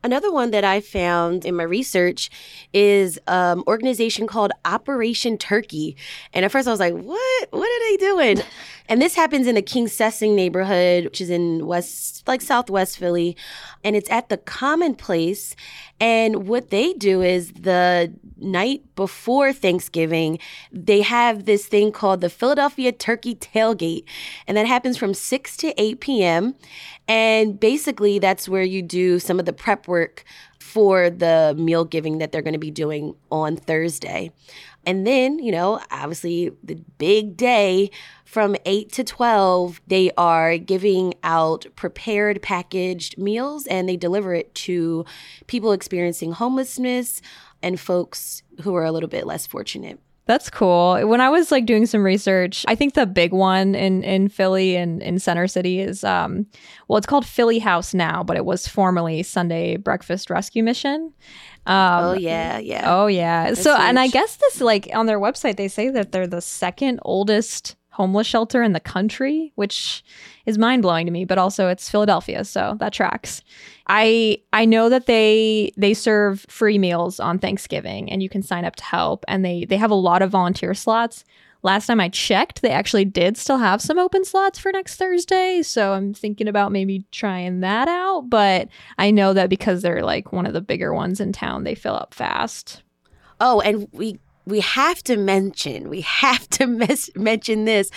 Another 0.08 0.32
one 0.32 0.52
that 0.52 0.64
I 0.64 0.80
found 0.80 1.44
in 1.44 1.54
my 1.58 1.64
research 1.64 2.30
is 2.72 3.20
an 3.28 3.58
um, 3.58 3.64
organization 3.68 4.26
called 4.26 4.54
Operation 4.64 5.38
Turkey. 5.38 5.98
And 6.32 6.46
at 6.46 6.52
first 6.54 6.66
I 6.66 6.72
was 6.72 6.80
like, 6.80 6.94
what? 6.94 7.48
What 7.50 7.68
are 7.68 7.92
they 7.92 7.98
doing? 7.98 8.42
And 8.90 9.02
this 9.02 9.16
happens 9.16 9.48
in 9.48 9.56
the 9.56 9.62
Kingsessing 9.62 10.34
neighborhood, 10.36 11.06
which 11.06 11.22
is 11.22 11.30
in 11.30 11.66
West, 11.66 12.28
like 12.28 12.42
Southwest 12.42 12.98
Philly. 12.98 13.36
And 13.84 13.96
it's 13.96 14.10
at 14.10 14.30
the 14.30 14.38
Commonplace. 14.38 15.56
And 16.00 16.48
what 16.48 16.70
they 16.70 16.94
do 16.94 17.22
is 17.22 17.52
the 17.52 18.14
night 18.38 18.84
before 18.96 19.52
Thanksgiving, 19.52 20.40
they 20.72 21.02
have 21.02 21.46
this 21.46 21.66
thing 21.66 21.92
called 21.92 22.22
the 22.22 22.30
Philadelphia 22.30 22.92
Turkey 22.92 23.36
Tailgate. 23.36 24.04
And 24.48 24.56
that 24.56 24.68
happens 24.68 24.98
from 24.98 25.14
6 25.14 25.58
to 25.58 25.82
8 25.82 26.00
p.m. 26.00 26.56
And 27.08 27.60
basically, 27.60 28.20
that's 28.20 28.48
where 28.48 28.64
you 28.64 28.82
do 28.82 29.20
some 29.20 29.40
of 29.40 29.46
the 29.46 29.54
prep 29.54 29.88
work 29.88 30.24
for 30.60 31.10
the 31.10 31.56
meal 31.58 31.86
giving 31.86 32.18
that 32.18 32.32
they're 32.32 32.42
going 32.42 32.54
to 32.54 32.60
be 32.60 32.72
doing 32.72 33.16
on 33.32 33.56
Thursday. 33.56 34.32
And 34.88 35.06
then, 35.06 35.40
you 35.40 35.52
know, 35.52 35.82
obviously 35.92 36.50
the 36.64 36.76
big 36.98 37.36
day 37.36 37.92
from 38.24 38.56
8 38.66 38.90
to 38.94 39.04
12, 39.04 39.82
they 39.86 40.12
are 40.18 40.58
giving 40.58 41.14
out 41.24 41.66
prepared 41.76 42.42
packaged 42.42 43.18
meals 43.18 43.68
and 43.68 43.90
they 43.90 43.98
deliver 43.98 44.34
it 44.34 44.56
to 44.56 45.04
people 45.48 45.74
experiencing 45.74 46.32
homelessness 46.32 47.22
and 47.62 47.78
folks 47.78 48.44
who 48.62 48.76
are 48.76 48.86
a 48.86 48.94
little 48.94 49.10
bit 49.10 49.28
less 49.28 49.46
fortunate. 49.46 50.00
That's 50.28 50.50
cool. 50.50 51.08
When 51.08 51.22
I 51.22 51.30
was 51.30 51.52
like 51.52 51.66
doing 51.66 51.86
some 51.86 52.04
research, 52.04 52.66
I 52.68 52.76
think 52.76 52.94
the 52.94 53.06
big 53.06 53.32
one 53.32 53.76
in 53.76 54.04
in 54.04 54.28
Philly 54.28 54.76
and 54.76 55.02
in 55.02 55.20
Center 55.20 55.48
City 55.48 55.80
is 55.80 56.04
um 56.04 56.46
well, 56.88 56.98
it's 56.98 57.08
called 57.08 57.26
Philly 57.26 57.60
House 57.60 57.94
now, 57.94 58.24
but 58.24 58.36
it 58.36 58.44
was 58.44 58.68
formerly 58.68 59.24
Sunday 59.24 59.78
Breakfast 59.78 60.30
Rescue 60.30 60.64
Mission. 60.64 61.14
Um, 61.68 62.04
oh 62.06 62.14
yeah, 62.14 62.58
yeah. 62.60 62.84
Oh 62.86 63.08
yeah. 63.08 63.50
That's 63.50 63.62
so 63.62 63.76
huge. 63.76 63.90
and 63.90 64.00
I 64.00 64.08
guess 64.08 64.38
this 64.38 64.62
like 64.62 64.90
on 64.94 65.06
their 65.06 65.20
website 65.20 65.58
they 65.58 65.68
say 65.68 65.90
that 65.90 66.12
they're 66.12 66.26
the 66.26 66.42
second 66.42 67.00
oldest 67.04 67.76
homeless 67.92 68.28
shelter 68.28 68.62
in 68.62 68.74
the 68.74 68.80
country, 68.80 69.52
which 69.56 70.04
is 70.46 70.58
mind 70.58 70.84
blowing 70.84 71.08
to 71.08 71.12
me, 71.12 71.26
but 71.26 71.40
also 71.40 71.68
it's 71.68 71.90
Philadelphia, 71.90 72.46
so 72.46 72.78
that 72.80 72.94
tracks. 72.94 73.42
I 73.88 74.38
I 74.54 74.66
know 74.66 74.88
that 74.90 75.08
they 75.08 75.74
they 75.76 75.94
serve 75.94 76.46
free 76.48 76.78
meals 76.78 77.20
on 77.20 77.40
Thanksgiving 77.40 78.10
and 78.12 78.24
you 78.24 78.30
can 78.30 78.44
sign 78.44 78.64
up 78.66 78.76
to 78.78 78.84
help 78.84 79.26
and 79.28 79.44
they 79.44 79.66
they 79.66 79.78
have 79.78 79.92
a 79.92 79.96
lot 79.96 80.22
of 80.22 80.32
volunteer 80.32 80.74
slots. 80.74 81.26
Last 81.68 81.88
time 81.88 82.00
I 82.00 82.08
checked, 82.08 82.62
they 82.62 82.70
actually 82.70 83.04
did 83.04 83.36
still 83.36 83.58
have 83.58 83.82
some 83.82 84.00
open 84.00 84.24
slots 84.24 84.58
for 84.58 84.72
next 84.72 84.96
Thursday, 84.96 85.62
so 85.62 85.92
I'm 85.92 86.14
thinking 86.14 86.48
about 86.48 86.72
maybe 86.72 87.04
trying 87.12 87.60
that 87.60 87.90
out, 87.90 88.30
but 88.30 88.70
I 88.98 89.12
know 89.12 89.34
that 89.34 89.50
because 89.50 89.82
they're 89.82 90.02
like 90.02 90.32
one 90.32 90.46
of 90.46 90.54
the 90.54 90.62
bigger 90.62 90.94
ones 90.94 91.20
in 91.20 91.34
town, 91.34 91.66
they 91.66 91.76
fill 91.76 91.96
up 91.96 92.14
fast. 92.14 92.84
Oh, 93.42 93.60
and 93.60 93.90
we 93.92 94.18
we 94.46 94.62
have 94.62 95.04
to 95.04 95.18
mention, 95.18 95.90
we 95.90 96.00
have 96.00 96.48
to 96.52 96.68
mes- 96.68 97.10
mention 97.18 97.66
this. 97.66 97.92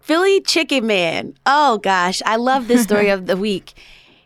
Philly 0.00 0.42
Chicken 0.42 0.86
Man. 0.86 1.32
Oh 1.46 1.78
gosh, 1.78 2.20
I 2.26 2.36
love 2.36 2.68
this 2.68 2.82
story 2.82 3.08
of 3.16 3.24
the 3.24 3.38
week. 3.38 3.72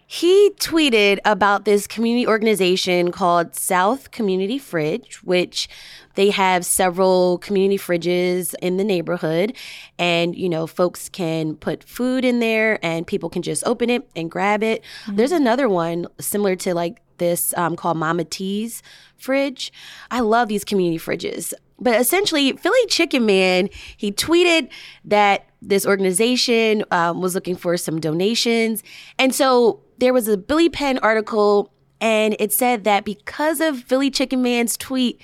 He 0.09 0.51
tweeted 0.59 1.19
about 1.25 1.65
this 1.65 1.87
community 1.87 2.27
organization 2.27 3.13
called 3.13 3.55
South 3.55 4.11
Community 4.11 4.59
Fridge, 4.59 5.23
which 5.23 5.69
they 6.15 6.31
have 6.31 6.65
several 6.65 7.39
community 7.39 7.79
fridges 7.79 8.55
in 8.61 8.77
the 8.77 8.85
neighborhood. 8.85 9.57
And, 9.99 10.37
you 10.37 10.49
know, 10.49 10.67
folks 10.67 11.09
can 11.09 11.57
put 11.57 11.85
food 11.85 12.25
in 12.25 12.41
there 12.41 12.85
and 12.85 13.07
people 13.07 13.29
can 13.29 13.43
just 13.43 13.65
open 13.67 13.91
it 13.91 14.09
and 14.15 14.31
grab 14.31 14.63
it. 14.63 14.83
Mm-hmm. 15.05 15.17
There's 15.17 15.33
another 15.33 15.69
one 15.69 16.07
similar 16.21 16.57
to 16.57 16.75
like 16.75 17.01
this 17.19 17.55
um, 17.57 17.77
called 17.77 17.97
Mama 17.97 18.25
T's 18.25 18.83
fridge. 19.17 19.73
I 20.11 20.21
love 20.21 20.49
these 20.49 20.65
community 20.65 20.99
fridges. 20.99 21.53
But 21.79 22.01
essentially, 22.01 22.53
Philly 22.53 22.87
Chicken 22.89 23.27
Man, 23.27 23.69
he 23.97 24.13
tweeted 24.13 24.69
that 25.05 25.47
this 25.61 25.85
organization 25.87 26.85
um, 26.91 27.21
was 27.21 27.35
looking 27.35 27.57
for 27.57 27.77
some 27.77 28.01
donations. 28.01 28.83
And 29.19 29.35
so 29.35 29.81
there 29.99 30.13
was 30.13 30.29
a 30.29 30.37
Billy 30.37 30.69
Penn 30.69 30.99
article, 30.99 31.73
and 32.01 32.37
it 32.39 32.53
said 32.53 32.85
that 32.85 33.05
because 33.05 33.61
of 33.61 33.81
Philly 33.81 34.11
Chicken 34.11 34.43
Man's 34.43 34.77
tweet, 34.77 35.21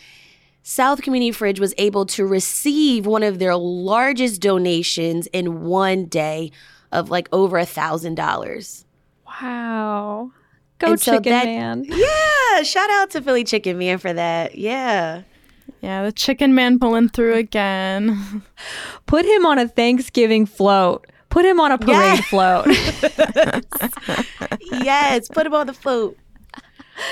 South 0.70 1.02
Community 1.02 1.32
Fridge 1.32 1.58
was 1.58 1.74
able 1.78 2.06
to 2.06 2.24
receive 2.24 3.04
one 3.04 3.24
of 3.24 3.40
their 3.40 3.56
largest 3.56 4.40
donations 4.40 5.26
in 5.32 5.64
one 5.64 6.04
day 6.04 6.52
of 6.92 7.10
like 7.10 7.28
over 7.32 7.58
a 7.58 7.66
thousand 7.66 8.14
dollars. 8.14 8.84
Wow. 9.26 10.30
Go 10.78 10.92
and 10.92 11.00
Chicken 11.00 11.24
so 11.24 11.30
that, 11.30 11.44
Man. 11.46 11.84
Yeah. 11.88 12.62
Shout 12.62 12.88
out 12.88 13.10
to 13.10 13.20
Philly 13.20 13.42
Chicken 13.42 13.78
Man 13.78 13.98
for 13.98 14.12
that. 14.12 14.54
Yeah. 14.54 15.22
Yeah, 15.80 16.04
the 16.04 16.12
chicken 16.12 16.54
man 16.54 16.78
pulling 16.78 17.08
through 17.08 17.34
again. 17.34 18.44
Put 19.06 19.24
him 19.24 19.46
on 19.46 19.58
a 19.58 19.66
Thanksgiving 19.66 20.46
float. 20.46 21.04
Put 21.30 21.44
him 21.44 21.58
on 21.58 21.72
a 21.72 21.78
parade 21.78 22.20
yes. 22.20 22.26
float. 22.26 22.66
yes, 24.84 25.28
put 25.28 25.46
him 25.46 25.54
on 25.54 25.68
the 25.68 25.72
float. 25.72 26.16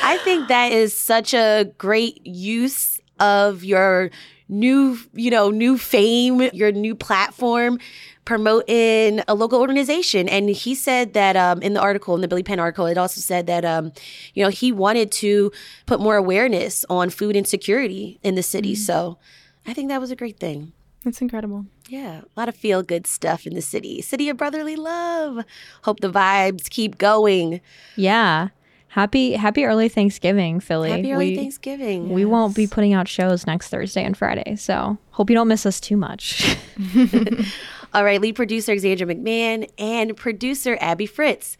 I 0.03 0.19
think 0.19 0.49
that 0.49 0.73
is 0.73 0.97
such 0.97 1.35
a 1.35 1.73
great 1.79 2.27
use 2.27 3.01
of 3.21 3.65
your 3.65 4.11
new, 4.49 4.99
you 5.13 5.31
know, 5.31 5.51
new 5.51 5.77
fame, 5.79 6.43
your 6.53 6.73
new 6.73 6.95
platform 6.95 7.79
promoting 8.25 9.23
a 9.27 9.35
local 9.35 9.59
organization. 9.59 10.29
And 10.29 10.51
he 10.51 10.75
said 10.75 11.15
that 11.15 11.35
um, 11.35 11.63
in 11.63 11.73
the 11.73 11.81
article, 11.81 12.15
in 12.15 12.21
the 12.21 12.29
Billy 12.29 12.43
Penn 12.43 12.61
article, 12.61 12.85
it 12.85 12.99
also 12.99 13.23
said 13.23 13.47
that, 13.47 13.65
um, 13.65 13.91
you 14.35 14.45
know, 14.45 14.51
he 14.51 14.71
wanted 14.71 15.11
to 15.13 15.51
put 15.87 15.99
more 15.99 16.17
awareness 16.17 16.85
on 16.91 17.09
food 17.09 17.37
insecurity 17.37 18.21
in 18.23 18.35
the 18.35 18.43
city. 18.43 18.75
Mm-hmm. 18.75 18.83
So 18.83 19.19
I 19.67 19.73
think 19.73 19.89
that 19.89 19.99
was 20.01 20.11
a 20.11 20.17
great 20.17 20.39
thing. 20.39 20.73
That's 21.05 21.23
incredible. 21.23 21.65
Yeah, 21.89 22.21
a 22.21 22.41
lot 22.41 22.51
of 22.51 22.55
feel 22.55 22.83
good 22.83 23.07
stuff 23.07 23.47
in 23.47 23.55
the 23.55 23.63
city. 23.63 24.03
City 24.03 24.29
of 24.29 24.37
brotherly 24.37 24.77
love. 24.77 25.45
Hope 25.85 26.01
the 26.01 26.11
vibes 26.11 26.69
keep 26.69 26.99
going. 26.99 27.63
Yeah. 27.97 28.49
Happy 28.89 29.33
happy 29.33 29.65
early 29.65 29.89
Thanksgiving, 29.89 30.61
Philly. 30.61 30.91
Happy 30.91 31.13
early 31.13 31.31
we, 31.31 31.37
Thanksgiving. 31.37 32.09
We 32.11 32.23
yes. 32.23 32.31
won't 32.31 32.57
be 32.57 32.67
putting 32.67 32.95
out 32.95 33.07
shows 33.07 33.47
next 33.47 33.69
Thursday 33.69 34.03
and 34.03 34.17
Friday, 34.17 34.57
so 34.57 34.97
hope 35.11 35.29
you 35.29 35.37
don't 35.37 35.49
miss 35.49 35.67
us 35.67 35.79
too 35.79 35.97
much. 35.97 36.57
All 37.95 38.05
right, 38.05 38.21
lead 38.21 38.35
producer 38.35 38.75
Xandra 38.75 39.11
McMahon 39.11 39.71
and 39.79 40.17
producer 40.17 40.79
Abby 40.81 41.07
Fritz. 41.07 41.57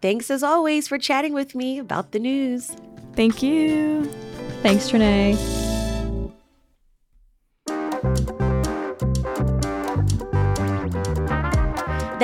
Thanks 0.00 0.30
as 0.30 0.42
always 0.42 0.88
for 0.88 0.98
chatting 0.98 1.32
with 1.32 1.54
me 1.54 1.78
about 1.78 2.12
the 2.12 2.18
news. 2.18 2.74
Thank 3.14 3.42
you. 3.42 4.04
Thanks, 4.62 4.90
Trenae. 4.90 5.71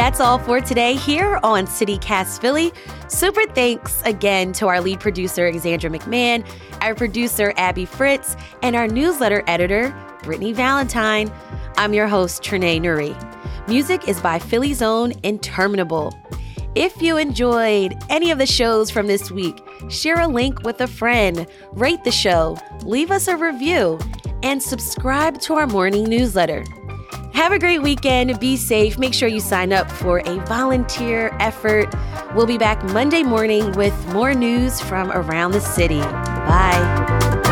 That's 0.09 0.21
all 0.21 0.39
for 0.39 0.59
today 0.59 0.95
here 0.95 1.39
on 1.43 1.67
CityCast 1.67 2.41
Philly. 2.41 2.73
Super 3.09 3.43
thanks 3.55 4.01
again 4.07 4.55
to 4.55 4.67
our 4.67 4.81
lead 4.81 5.01
producer, 5.01 5.47
Alexandra 5.47 5.91
McMahon, 5.91 6.49
our 6.81 6.95
producer, 6.95 7.53
Abby 7.59 7.85
Fritz, 7.85 8.35
and 8.63 8.75
our 8.75 8.89
newsletter 8.89 9.45
editor, 9.47 9.95
Brittany 10.23 10.55
Valentine. 10.55 11.31
I'm 11.77 11.93
your 11.93 12.09
host, 12.09 12.43
Trenae 12.43 12.81
Nuri. 12.81 13.15
Music 13.69 14.09
is 14.09 14.19
by 14.23 14.39
Philly's 14.39 14.81
own 14.81 15.13
Interminable. 15.25 16.19
If 16.75 17.03
you 17.03 17.19
enjoyed 17.19 17.95
any 18.09 18.31
of 18.31 18.39
the 18.39 18.47
shows 18.47 18.91
from 18.91 19.09
this 19.09 19.31
week, 19.31 19.63
share 19.91 20.21
a 20.21 20.27
link 20.27 20.63
with 20.63 20.81
a 20.81 20.87
friend, 20.87 21.47
rate 21.73 22.03
the 22.05 22.11
show, 22.11 22.57
leave 22.83 23.11
us 23.11 23.29
a 23.29 23.37
review, 23.37 23.99
and 24.43 24.63
subscribe 24.63 25.39
to 25.43 25.53
our 25.53 25.67
morning 25.67 26.05
newsletter. 26.05 26.65
Have 27.33 27.53
a 27.53 27.59
great 27.59 27.83
weekend. 27.83 28.39
Be 28.41 28.57
safe. 28.57 28.99
Make 28.99 29.15
sure 29.15 29.29
you 29.29 29.41
sign 29.41 29.73
up 29.73 29.91
for 29.91 30.19
a 30.27 30.37
volunteer 30.47 31.37
effort. 31.41 31.95
We'll 32.35 32.47
be 32.47 32.59
back 32.59 32.83
Monday 32.85 33.23
morning 33.23 33.73
with 33.73 33.95
more 34.13 34.35
news 34.35 34.81
from 34.81 35.11
around 35.13 35.53
the 35.53 35.61
city. 35.61 36.01
Bye. 36.01 37.48